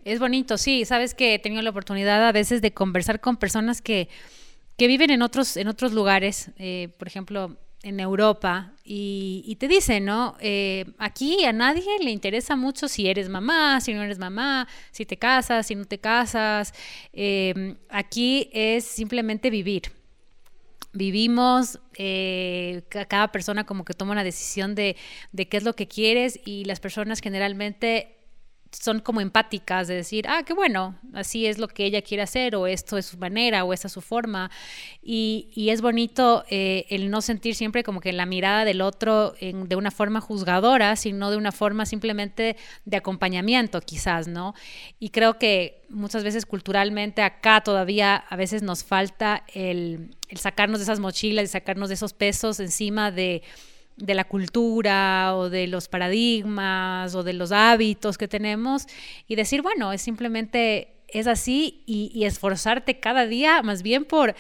Es 0.04 0.19
bonito, 0.19 0.58
sí, 0.58 0.84
sabes 0.84 1.13
que 1.15 1.36
he 1.36 1.39
tenido 1.39 1.62
la 1.62 1.69
oportunidad 1.69 2.28
a 2.28 2.32
veces 2.34 2.62
de 2.62 2.73
conversar 2.73 3.21
con 3.21 3.38
personas 3.38 3.82
que, 3.82 4.10
que 4.78 4.88
viven 4.88 5.12
en 5.12 5.21
otros, 5.21 5.56
en 5.56 5.69
otros 5.69 5.93
lugares, 5.93 6.52
eh, 6.58 6.89
por 6.97 7.08
ejemplo, 7.08 7.56
en 7.84 8.00
Europa, 8.00 8.74
y, 8.92 9.56
te 9.60 9.68
dicen, 9.68 10.06
¿no? 10.06 10.36
Eh, 10.39 10.86
aquí 10.98 11.46
a 11.46 11.54
nadie 11.54 11.86
le 12.02 12.10
interesa 12.10 12.56
mucho 12.56 12.88
si 12.88 13.08
eres 13.08 13.30
mamá, 13.30 13.80
si 13.82 13.94
no 13.94 14.02
eres 14.02 14.18
mamá, 14.18 14.68
si 14.89 15.06
te 15.06 15.15
casas, 15.18 15.68
si 15.68 15.76
no 15.76 15.86
te 15.86 16.00
casas. 16.00 16.74
Eh, 17.13 17.76
aquí 17.89 18.50
es 18.52 18.86
simplemente 18.86 19.50
vivir 19.50 19.92
vivimos, 20.92 21.80
eh, 21.98 22.82
cada 22.89 23.32
persona 23.32 23.65
como 23.65 23.86
que 23.86 23.94
toma 23.94 24.12
una 24.12 24.24
decisión 24.24 24.74
de, 24.74 24.96
de 25.32 25.48
qué 25.48 25.58
es 25.58 25.63
lo 25.63 25.76
que 25.76 25.88
quieres 25.88 26.39
y 26.46 26.65
las 26.65 26.80
personas 26.80 27.20
generalmente 27.20 28.18
son 28.71 28.99
como 28.99 29.21
empáticas 29.21 29.88
de 29.88 29.95
decir, 29.95 30.25
ah, 30.27 30.43
qué 30.43 30.53
bueno, 30.53 30.97
así 31.13 31.45
es 31.45 31.58
lo 31.58 31.67
que 31.67 31.86
ella 31.86 32.01
quiere 32.01 32.23
hacer, 32.23 32.55
o 32.55 32.67
esto 32.67 32.97
es 32.97 33.08
su 33.08 33.17
manera, 33.17 33.63
o 33.63 33.73
esta 33.73 33.88
es 33.88 33.93
su 33.93 34.01
forma. 34.01 34.51
Y, 35.01 35.49
y 35.53 35.69
es 35.69 35.82
bonito 35.82 36.43
eh, 36.49 36.86
el 36.89 37.10
no 37.10 37.21
sentir 37.21 37.55
siempre 37.55 37.84
como 37.84 37.99
que 37.99 38.13
la 38.13 38.25
mirada 38.25 38.65
del 38.65 38.82
otro 38.82 39.34
de 39.39 39.75
una 39.75 39.91
forma 39.91 40.21
juzgadora, 40.21 40.95
sino 40.95 41.32
de 41.32 41.38
una 41.38 41.51
forma 41.51 41.86
simplemente 41.86 42.58
de 42.86 42.97
acompañamiento, 42.97 43.82
quizás, 43.82 44.27
¿no? 44.27 44.53
Y 44.99 45.10
creo 45.10 45.39
que 45.39 45.82
muchas 45.89 46.23
veces 46.23 46.45
culturalmente 46.45 47.21
acá 47.21 47.62
todavía 47.62 48.15
a 48.15 48.36
veces 48.36 48.62
nos 48.62 48.84
falta 48.84 49.43
el, 49.53 50.15
el 50.27 50.38
sacarnos 50.38 50.79
de 50.79 50.84
esas 50.84 50.99
mochilas 50.99 51.45
y 51.45 51.47
sacarnos 51.47 51.89
de 51.89 51.95
esos 51.95 52.13
pesos 52.13 52.60
encima 52.60 53.12
de 53.12 53.41
de 54.00 54.14
la 54.14 54.24
cultura 54.24 55.36
o 55.36 55.50
de 55.50 55.68
los 55.68 55.88
paradigmas 55.88 57.16
o 57.16 57.24
de 57.24 57.34
los 57.34 57.52
hábitos 57.52 58.18
que 58.18 58.28
tenemos 58.28 58.88
y 59.28 59.36
decir, 59.36 59.62
bueno, 59.62 59.94
es 59.94 60.02
simplemente 60.02 60.96
es 61.08 61.28
así 61.28 61.84
y, 61.86 62.24
esforzarte 62.24 63.00
cada 63.00 63.26
día 63.26 63.62
más 63.64 63.82
bien 63.82 64.06
por, 64.06 64.36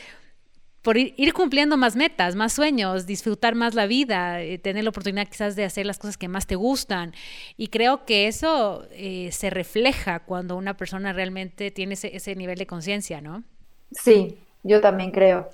por 0.81 0.97
ir, 0.97 1.33
cumpliendo 1.33 1.77
más 1.77 1.95
metas, 1.95 2.35
más 2.35 2.53
sueños, 2.53 3.05
disfrutar 3.05 3.55
más 3.55 3.73
la 3.73 3.87
vida, 3.87 4.41
eh, 4.41 4.57
tener 4.59 4.83
la 4.83 4.91
oportunidad 4.91 5.27
quizás 5.27 5.55
de 5.55 5.65
hacer 5.65 5.85
las 5.85 5.99
cosas 5.99 6.17
que 6.17 6.27
más 6.27 6.47
te 6.47 6.55
gustan. 6.55 7.13
Y 7.57 7.67
creo 7.67 8.05
que 8.05 8.27
eso 8.27 8.87
eh, 8.91 9.29
se 9.31 9.49
refleja 9.49 10.19
cuando 10.19 10.55
una 10.55 10.77
persona 10.77 11.11
realmente 11.11 11.71
tiene 11.71 11.95
ese, 11.95 12.15
ese 12.15 12.35
nivel 12.35 12.57
de 12.57 12.67
conciencia, 12.67 13.21
¿no? 13.21 13.43
Sí, 13.91 14.37
yo 14.63 14.79
también 14.81 15.11
creo. 15.11 15.49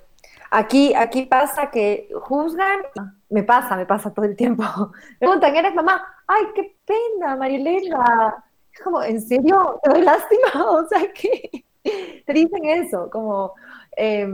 Aquí, 0.50 0.94
aquí 0.94 1.26
pasa 1.26 1.70
que 1.70 2.08
juzgan, 2.22 2.80
me 3.30 3.42
pasa, 3.42 3.76
me 3.76 3.86
pasa 3.86 4.12
todo 4.12 4.24
el 4.24 4.36
tiempo. 4.36 4.64
preguntan, 5.18 5.56
¿eres 5.56 5.74
mamá? 5.74 6.04
Ay, 6.26 6.44
qué 6.54 6.76
pena, 6.84 7.36
Marilena. 7.36 8.44
Es 8.72 8.80
como, 8.80 9.02
¿en 9.02 9.20
serio? 9.20 9.80
¿Te 9.82 9.90
doy 9.90 10.02
lástima? 10.02 10.48
O 10.70 10.86
sea, 10.88 11.12
¿qué? 11.12 11.64
Te 12.26 12.32
dicen 12.32 12.64
eso, 12.64 13.08
como... 13.10 13.54
Eh, 13.96 14.26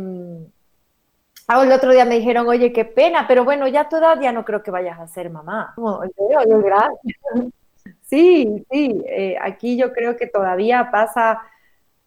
el 1.60 1.72
otro 1.72 1.92
día 1.92 2.04
me 2.04 2.16
dijeron, 2.16 2.48
oye, 2.48 2.72
qué 2.72 2.84
pena, 2.84 3.26
pero 3.28 3.44
bueno, 3.44 3.68
ya 3.68 3.88
todavía 3.88 4.32
no 4.32 4.44
creo 4.44 4.62
que 4.62 4.70
vayas 4.70 4.98
a 4.98 5.06
ser 5.06 5.28
mamá. 5.28 5.74
Gracias. 5.76 7.16
Sí, 8.02 8.66
sí, 8.70 9.02
eh, 9.06 9.38
aquí 9.40 9.78
yo 9.78 9.90
creo 9.94 10.18
que 10.18 10.26
todavía 10.26 10.90
pasa, 10.92 11.40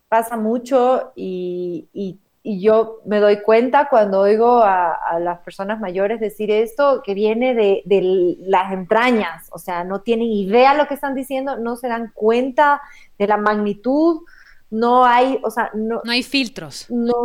pasa 0.08 0.38
mucho 0.38 1.12
y, 1.16 1.90
y 1.94 2.20
y 2.48 2.62
yo 2.62 3.02
me 3.06 3.20
doy 3.20 3.42
cuenta 3.42 3.90
cuando 3.90 4.20
oigo 4.20 4.62
a, 4.64 5.18
las 5.20 5.40
personas 5.40 5.80
mayores 5.80 6.20
decir 6.20 6.52
esto, 6.52 7.02
que 7.04 7.16
viene 7.16 7.56
de, 7.56 7.82
las 8.42 8.72
entrañas, 8.72 9.48
o 9.52 9.58
sea, 9.58 9.84
no 9.84 10.02
tienen 10.02 10.28
idea 10.28 10.76
lo 10.76 10.88
que 10.88 10.94
están 10.94 11.16
diciendo, 11.16 11.58
no 11.58 11.76
se 11.76 11.88
dan 11.88 12.12
cuenta 12.14 12.84
de 13.18 13.26
la 13.26 13.38
magnitud, 13.38 14.22
no 14.70 15.06
hay, 15.06 15.40
o 15.42 15.50
sea, 15.50 15.72
no, 15.74 16.02
no 16.04 16.12
hay 16.12 16.22
filtros. 16.22 16.86
No, 16.92 17.16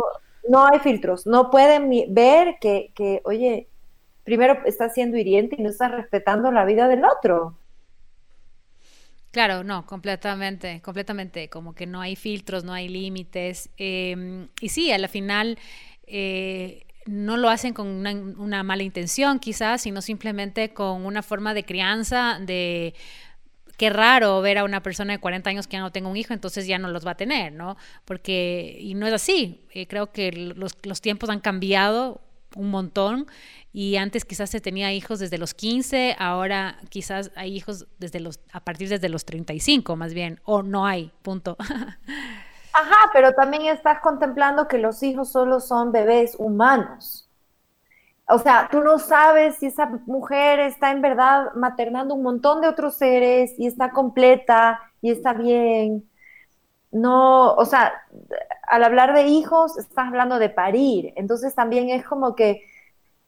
no 0.49 0.65
hay 0.65 0.79
filtros, 0.79 1.27
no 1.27 1.51
pueden 1.51 1.91
ver 2.09 2.55
que, 2.59 2.91
que, 2.95 3.21
oye, 3.23 3.67
primero 4.23 4.57
estás 4.65 4.95
siendo 4.95 5.17
hiriente 5.17 5.55
y 5.59 5.61
no 5.61 5.69
estás 5.69 5.91
respetando 5.91 6.51
la 6.51 6.65
vida 6.65 6.87
del 6.87 7.05
otro. 7.05 7.57
Claro, 9.31 9.63
no, 9.63 9.85
completamente, 9.85 10.81
completamente, 10.81 11.49
como 11.49 11.73
que 11.73 11.85
no 11.87 12.01
hay 12.01 12.17
filtros, 12.17 12.65
no 12.65 12.73
hay 12.73 12.89
límites. 12.89 13.69
Em, 13.77 14.49
y 14.59 14.69
sí, 14.69 14.91
a 14.91 14.97
la 14.97 15.07
final 15.07 15.57
eh, 16.05 16.85
no 17.05 17.37
lo 17.37 17.49
hacen 17.49 17.73
con 17.73 17.87
una, 17.87 18.63
mala 18.63 18.83
intención 18.83 19.39
quizás, 19.39 19.81
sino 19.83 20.01
simplemente 20.01 20.73
con 20.73 21.05
una 21.05 21.23
forma 21.23 21.53
de 21.53 21.63
crianza, 21.63 22.39
de 22.41 22.93
qué 23.77 23.89
raro 23.89 24.41
ver 24.41 24.57
a 24.57 24.63
una 24.65 24.83
persona 24.83 25.13
de 25.13 25.19
40 25.19 25.49
años 25.49 25.67
que 25.67 25.73
ya 25.77 25.79
no 25.81 25.91
tenga 25.91 26.09
un 26.09 26.17
hijo, 26.17 26.33
entonces 26.33 26.67
ya 26.67 26.77
no 26.77 26.89
los 26.89 27.05
va 27.07 27.11
a 27.11 27.17
tener, 27.17 27.53
¿no? 27.53 27.77
Porque, 28.05 28.77
y 28.81 28.95
no 28.95 29.07
es 29.07 29.13
así, 29.13 29.61
eh, 29.73 29.87
creo 29.87 30.11
que 30.11 30.31
los, 30.33 30.75
los 30.83 31.01
tiempos 31.01 31.29
han 31.29 31.39
cambiado 31.39 32.21
un 32.55 32.69
montón 32.69 33.27
y 33.73 33.95
antes 33.97 34.25
quizás 34.25 34.49
se 34.49 34.61
tenía 34.61 34.91
hijos 34.91 35.19
desde 35.19 35.37
los 35.37 35.53
15, 35.53 36.15
ahora 36.19 36.77
quizás 36.89 37.31
hay 37.35 37.55
hijos 37.55 37.87
desde 37.99 38.19
los 38.19 38.39
a 38.51 38.59
partir 38.59 38.89
desde 38.89 39.09
los 39.09 39.25
35 39.25 39.95
más 39.95 40.13
bien 40.13 40.39
o 40.43 40.63
no 40.63 40.85
hay, 40.85 41.11
punto. 41.21 41.57
Ajá, 42.73 43.09
pero 43.13 43.33
también 43.33 43.65
estás 43.65 43.99
contemplando 43.99 44.67
que 44.67 44.77
los 44.77 45.03
hijos 45.03 45.31
solo 45.31 45.59
son 45.59 45.91
bebés 45.91 46.35
humanos. 46.37 47.27
O 48.27 48.39
sea, 48.39 48.69
tú 48.71 48.81
no 48.81 48.97
sabes 48.97 49.57
si 49.57 49.65
esa 49.65 49.87
mujer 50.05 50.59
está 50.61 50.91
en 50.91 51.01
verdad 51.01 51.53
maternando 51.53 52.15
un 52.15 52.23
montón 52.23 52.61
de 52.61 52.69
otros 52.69 52.95
seres 52.95 53.53
y 53.57 53.67
está 53.67 53.91
completa 53.91 54.79
y 55.01 55.11
está 55.11 55.33
bien. 55.33 56.09
No, 56.91 57.53
o 57.55 57.65
sea, 57.65 57.93
al 58.71 58.85
hablar 58.85 59.13
de 59.13 59.23
hijos, 59.23 59.77
estás 59.77 60.07
hablando 60.07 60.39
de 60.39 60.49
parir. 60.49 61.11
Entonces 61.17 61.53
también 61.53 61.89
es 61.89 62.05
como 62.05 62.35
que 62.35 62.63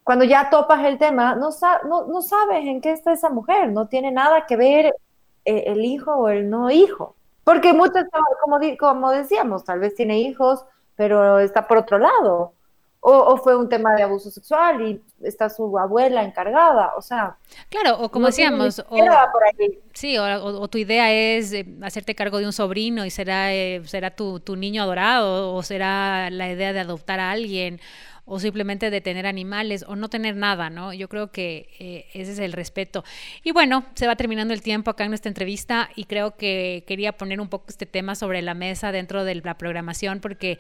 cuando 0.01 0.23
ya 0.23 0.49
topas 0.49 0.85
el 0.85 0.97
tema, 0.97 1.35
no, 1.35 1.49
no, 1.85 2.21
sabes 2.21 2.65
en 2.65 2.79
qué 2.79 2.93
está 2.93 3.11
esa 3.11 3.29
mujer, 3.29 3.69
no 3.73 3.87
tiene 3.89 4.11
nada 4.11 4.45
que 4.45 4.55
ver 4.55 4.95
eh, 5.43 5.63
el 5.67 5.83
hijo 5.83 6.13
o 6.15 6.29
el 6.29 6.49
no 6.49 6.71
hijo. 6.71 7.17
Porque 7.43 7.73
muchas, 7.73 8.05
como, 8.41 8.57
como 8.79 9.11
decíamos, 9.11 9.65
tal 9.65 9.79
vez 9.79 9.95
tiene 9.95 10.19
hijos, 10.19 10.63
pero 10.95 11.39
está 11.39 11.67
por 11.67 11.77
otro 11.77 11.97
lado. 11.99 12.52
O, 13.05 13.35
fue 13.35 13.53
un 13.57 13.67
tema 13.67 13.93
de 13.95 14.03
abuso 14.03 14.31
sexual 14.31 14.81
y 14.81 15.01
está 15.21 15.49
su 15.49 15.77
abuela 15.77 16.23
encargada, 16.23 16.93
o 16.95 17.01
sea. 17.01 17.35
Claro, 17.67 17.99
o 17.99 18.09
como 18.09 18.27
decíamos, 18.27 18.79
o, 18.79 18.97
sí, 19.93 20.17
o, 20.17 20.67
tu 20.69 20.77
idea 20.77 21.11
es 21.11 21.51
eh, 21.51 21.65
hacerte 21.81 22.15
cargo 22.15 22.37
de 22.37 22.45
un 22.45 22.53
sobrino 22.53 23.05
y 23.05 23.09
será, 23.09 23.53
eh, 23.53 23.81
será 23.83 24.11
tu, 24.11 24.39
tu 24.39 24.55
niño 24.55 24.83
adorado, 24.83 25.53
o 25.53 25.61
será 25.63 26.29
la 26.29 26.49
idea 26.49 26.71
de 26.71 26.79
adoptar 26.79 27.19
a 27.19 27.31
alguien, 27.31 27.81
o 28.23 28.39
simplemente 28.39 28.89
de 28.89 29.01
tener 29.01 29.27
animales 29.27 29.83
o 29.85 29.97
no 29.97 30.09
tener 30.09 30.37
nada, 30.37 30.69
¿no? 30.69 30.93
Yo 30.93 31.09
creo 31.09 31.31
que 31.31 31.67
eh, 31.79 32.05
ese 32.13 32.31
es 32.31 32.39
el 32.39 32.53
respeto. 32.53 33.03
Y 33.43 33.51
bueno, 33.51 33.83
se 33.95 34.07
va 34.07 34.15
terminando 34.15 34.53
el 34.53 34.61
tiempo 34.61 34.91
acá 34.91 35.03
en 35.03 35.11
nuestra 35.11 35.29
entrevista 35.29 35.89
y 35.97 36.05
creo 36.05 36.37
que 36.37 36.85
quería 36.87 37.17
poner 37.17 37.41
un 37.41 37.49
poco 37.49 37.65
este 37.67 37.85
tema 37.85 38.15
sobre 38.15 38.41
la 38.41 38.53
mesa 38.53 38.93
dentro 38.93 39.25
de 39.25 39.35
la 39.35 39.57
programación 39.57 40.21
porque 40.21 40.59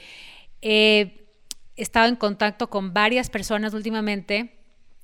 he 1.75 1.81
estado 1.81 2.07
en 2.07 2.15
contacto 2.15 2.69
con 2.69 2.93
varias 2.93 3.29
personas 3.29 3.73
últimamente 3.73 4.55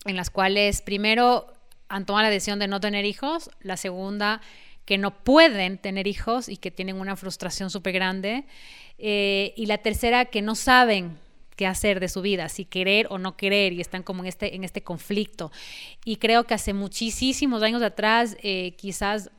en 0.05 0.15
las 0.15 0.29
cuales 0.29 0.81
primero 0.81 1.53
han 1.87 2.05
tomado 2.05 2.23
la 2.23 2.29
decisión 2.29 2.59
de 2.59 2.67
no 2.67 2.79
tener 2.79 3.05
hijos, 3.05 3.49
la 3.61 3.77
segunda 3.77 4.41
que 4.85 4.97
no 4.97 5.23
pueden 5.23 5.77
tener 5.77 6.07
hijos 6.07 6.49
y 6.49 6.57
que 6.57 6.71
tienen 6.71 6.99
una 6.99 7.15
frustración 7.15 7.69
súper 7.69 7.93
grande, 7.93 8.45
eh, 8.97 9.53
y 9.55 9.67
la 9.67 9.79
tercera 9.79 10.25
que 10.25 10.41
no 10.41 10.55
saben 10.55 11.17
qué 11.55 11.67
hacer 11.67 11.99
de 11.99 12.07
su 12.07 12.21
vida, 12.21 12.49
si 12.49 12.65
querer 12.65 13.07
o 13.09 13.17
no 13.17 13.35
querer, 13.35 13.73
y 13.73 13.81
están 13.81 14.01
como 14.01 14.23
en 14.23 14.29
este, 14.29 14.55
en 14.55 14.63
este 14.63 14.81
conflicto. 14.81 15.51
Y 16.05 16.15
creo 16.15 16.45
que 16.45 16.53
hace 16.53 16.73
muchísimos 16.73 17.61
años 17.61 17.83
atrás, 17.83 18.37
eh, 18.41 18.75
quizás 18.77 19.29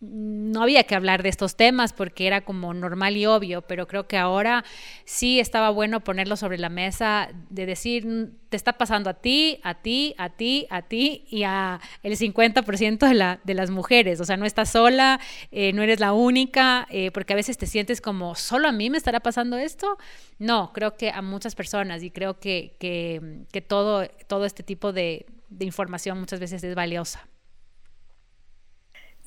no 0.00 0.62
había 0.62 0.84
que 0.84 0.94
hablar 0.94 1.22
de 1.22 1.28
estos 1.28 1.56
temas 1.56 1.92
porque 1.92 2.26
era 2.26 2.40
como 2.40 2.72
normal 2.72 3.16
y 3.18 3.26
obvio, 3.26 3.62
pero 3.62 3.86
creo 3.86 4.08
que 4.08 4.16
ahora 4.16 4.64
sí 5.04 5.40
estaba 5.40 5.68
bueno 5.70 6.00
ponerlo 6.00 6.36
sobre 6.36 6.56
la 6.56 6.70
mesa, 6.70 7.28
de 7.50 7.66
decir, 7.66 8.06
mm, 8.06 8.30
te 8.48 8.56
está 8.56 8.78
pasando 8.78 9.10
a 9.10 9.14
ti, 9.14 9.60
a 9.62 9.74
ti, 9.74 10.14
a 10.16 10.30
ti, 10.30 10.66
a 10.70 10.82
ti 10.82 11.26
y 11.28 11.42
a 11.42 11.80
el 12.02 12.16
50% 12.16 13.06
de, 13.06 13.38
de 13.44 13.54
las 13.54 13.70
mujeres. 13.70 14.20
O 14.20 14.24
sea, 14.24 14.38
no 14.38 14.46
estás 14.46 14.70
sola, 14.70 15.20
eh, 15.52 15.72
no 15.74 15.82
eres 15.82 16.00
la 16.00 16.14
única, 16.14 16.86
eh, 16.90 17.10
porque 17.10 17.34
a 17.34 17.36
veces 17.36 17.58
te 17.58 17.66
sientes 17.66 18.00
como, 18.00 18.34
¿solo 18.34 18.68
a 18.68 18.72
mí 18.72 18.88
me 18.88 18.96
estará 18.96 19.20
pasando 19.20 19.58
esto? 19.58 19.98
No, 20.38 20.72
creo 20.72 20.96
que 20.96 21.10
a 21.10 21.20
muchas 21.20 21.54
personas 21.54 22.02
y 22.02 22.10
creo 22.10 22.40
que, 22.40 22.76
que, 22.80 23.60
todo, 23.60 24.08
todo 24.26 24.46
este 24.46 24.62
tipo 24.62 24.92
de 24.92 25.26
información 25.58 26.18
muchas 26.18 26.40
veces 26.40 26.64
es 26.64 26.74
valiosa. 26.74 27.28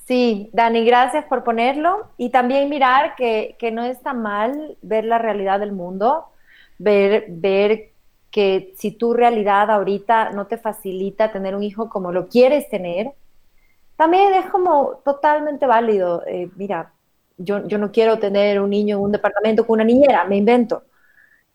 Sí, 0.06 0.50
Dani, 0.52 0.84
gracias 0.84 1.24
por 1.24 1.44
ponerlo 1.44 2.08
y 2.18 2.28
también 2.30 2.68
mirar 2.68 3.14
que, 3.16 3.56
no 3.72 3.84
está 3.84 4.12
mal 4.12 4.76
ver 4.82 5.04
la 5.06 5.18
realidad 5.18 5.60
del 5.60 5.72
mundo, 5.72 6.26
ver, 6.78 7.24
ver 7.28 7.92
que 8.30 8.74
si 8.76 8.90
tu 8.92 9.14
realidad 9.14 9.70
ahorita 9.70 10.30
no 10.30 10.46
te 10.46 10.58
facilita 10.58 11.32
tener 11.32 11.54
un 11.54 11.62
hijo 11.62 11.88
como 11.88 12.12
lo 12.12 12.28
quieres 12.28 12.68
tener, 12.68 13.12
también 13.96 14.34
es 14.34 14.46
como 14.46 14.96
totalmente 15.04 15.66
válido. 15.66 16.22
Eh, 16.26 16.50
mira, 16.56 16.92
yo, 17.38 17.66
yo 17.66 17.78
no 17.78 17.90
quiero 17.92 18.18
tener 18.18 18.60
un 18.60 18.70
niño 18.70 18.98
en 18.98 19.02
un 19.04 19.12
departamento 19.12 19.66
con 19.66 19.74
una 19.74 19.84
niñera, 19.84 20.24
me 20.24 20.36
invento. 20.36 20.84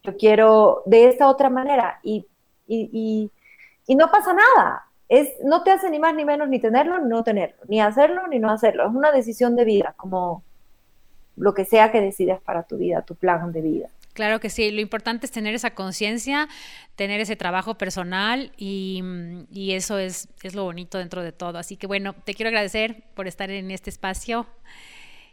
Yo 0.03 0.17
quiero 0.17 0.83
de 0.85 1.09
esta 1.09 1.29
otra 1.29 1.49
manera 1.49 1.99
y, 2.03 2.25
y, 2.67 3.31
y 3.87 3.95
no 3.95 4.09
pasa 4.09 4.33
nada 4.33 4.88
es, 5.09 5.29
no 5.43 5.63
te 5.63 5.71
hace 5.71 5.89
ni 5.89 5.99
más 5.99 6.13
ni 6.15 6.23
menos 6.23 6.47
ni 6.47 6.59
tenerlo 6.59 6.99
ni 6.99 7.09
no 7.09 7.23
tenerlo, 7.23 7.57
ni 7.67 7.81
hacerlo 7.81 8.27
ni 8.27 8.39
no 8.39 8.51
hacerlo. 8.51 8.87
Es 8.87 8.95
una 8.95 9.11
decisión 9.11 9.55
de 9.55 9.65
vida, 9.65 9.95
como 9.97 10.43
lo 11.35 11.53
que 11.53 11.65
sea 11.65 11.91
que 11.91 11.99
decidas 11.99 12.39
para 12.41 12.63
tu 12.63 12.77
vida, 12.77 13.01
tu 13.01 13.15
plan 13.15 13.51
de 13.51 13.61
vida. 13.61 13.89
Claro 14.13 14.39
que 14.39 14.49
sí, 14.49 14.69
lo 14.71 14.81
importante 14.81 15.25
es 15.25 15.31
tener 15.31 15.55
esa 15.55 15.71
conciencia, 15.71 16.47
tener 16.95 17.21
ese 17.21 17.35
trabajo 17.35 17.75
personal 17.75 18.51
y, 18.57 19.01
y 19.51 19.73
eso 19.73 19.97
es, 19.97 20.27
es 20.43 20.55
lo 20.55 20.63
bonito 20.65 20.97
dentro 20.97 21.23
de 21.23 21.31
todo. 21.31 21.57
Así 21.57 21.77
que 21.77 21.87
bueno, 21.87 22.13
te 22.13 22.33
quiero 22.33 22.49
agradecer 22.49 23.03
por 23.15 23.27
estar 23.27 23.49
en 23.49 23.71
este 23.71 23.89
espacio 23.89 24.45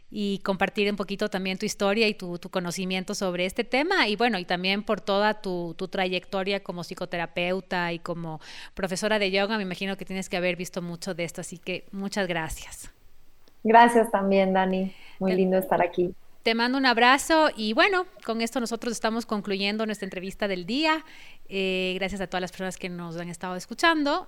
y 0.09 0.39
compartir 0.39 0.89
un 0.89 0.95
poquito 0.95 1.29
también 1.29 1.57
tu 1.57 1.65
historia 1.65 2.07
y 2.07 2.13
tu, 2.13 2.37
tu, 2.39 2.49
conocimiento 2.49 3.13
sobre 3.13 3.45
este 3.45 3.63
tema 3.63 4.07
y 4.07 4.15
bueno, 4.15 4.39
y 4.39 4.45
también 4.45 4.83
por 4.83 5.01
toda 5.01 5.41
tu, 5.41 5.75
tu, 5.77 5.87
trayectoria 5.87 6.63
como 6.63 6.83
psicoterapeuta 6.83 7.91
y 7.91 7.99
como 7.99 8.39
profesora 8.73 9.19
de 9.19 9.31
yoga, 9.31 9.57
me 9.57 9.63
imagino 9.63 9.97
que 9.97 10.05
tienes 10.05 10.29
que 10.29 10.37
haber 10.37 10.55
visto 10.55 10.81
mucho 10.81 11.13
de 11.13 11.25
esto, 11.25 11.41
así 11.41 11.57
que 11.57 11.85
muchas 11.91 12.27
gracias. 12.27 12.91
Gracias 13.63 14.09
también, 14.11 14.53
Dani. 14.53 14.93
Muy 15.19 15.33
lindo 15.33 15.57
estar 15.57 15.81
aquí. 15.81 16.13
Te 16.43 16.55
mando 16.55 16.77
un 16.77 16.85
abrazo 16.85 17.49
y 17.57 17.73
bueno, 17.73 18.05
con 18.25 18.41
esto 18.41 18.61
nosotros 18.61 18.93
estamos 18.93 19.25
concluyendo 19.25 19.85
nuestra 19.85 20.05
entrevista 20.05 20.47
del 20.47 20.65
día. 20.65 21.03
Eh, 21.49 21.93
gracias 21.95 22.21
a 22.21 22.27
todas 22.27 22.39
las 22.39 22.51
personas 22.51 22.77
que 22.77 22.87
nos 22.87 23.17
han 23.17 23.27
estado 23.27 23.57
escuchando. 23.57 24.27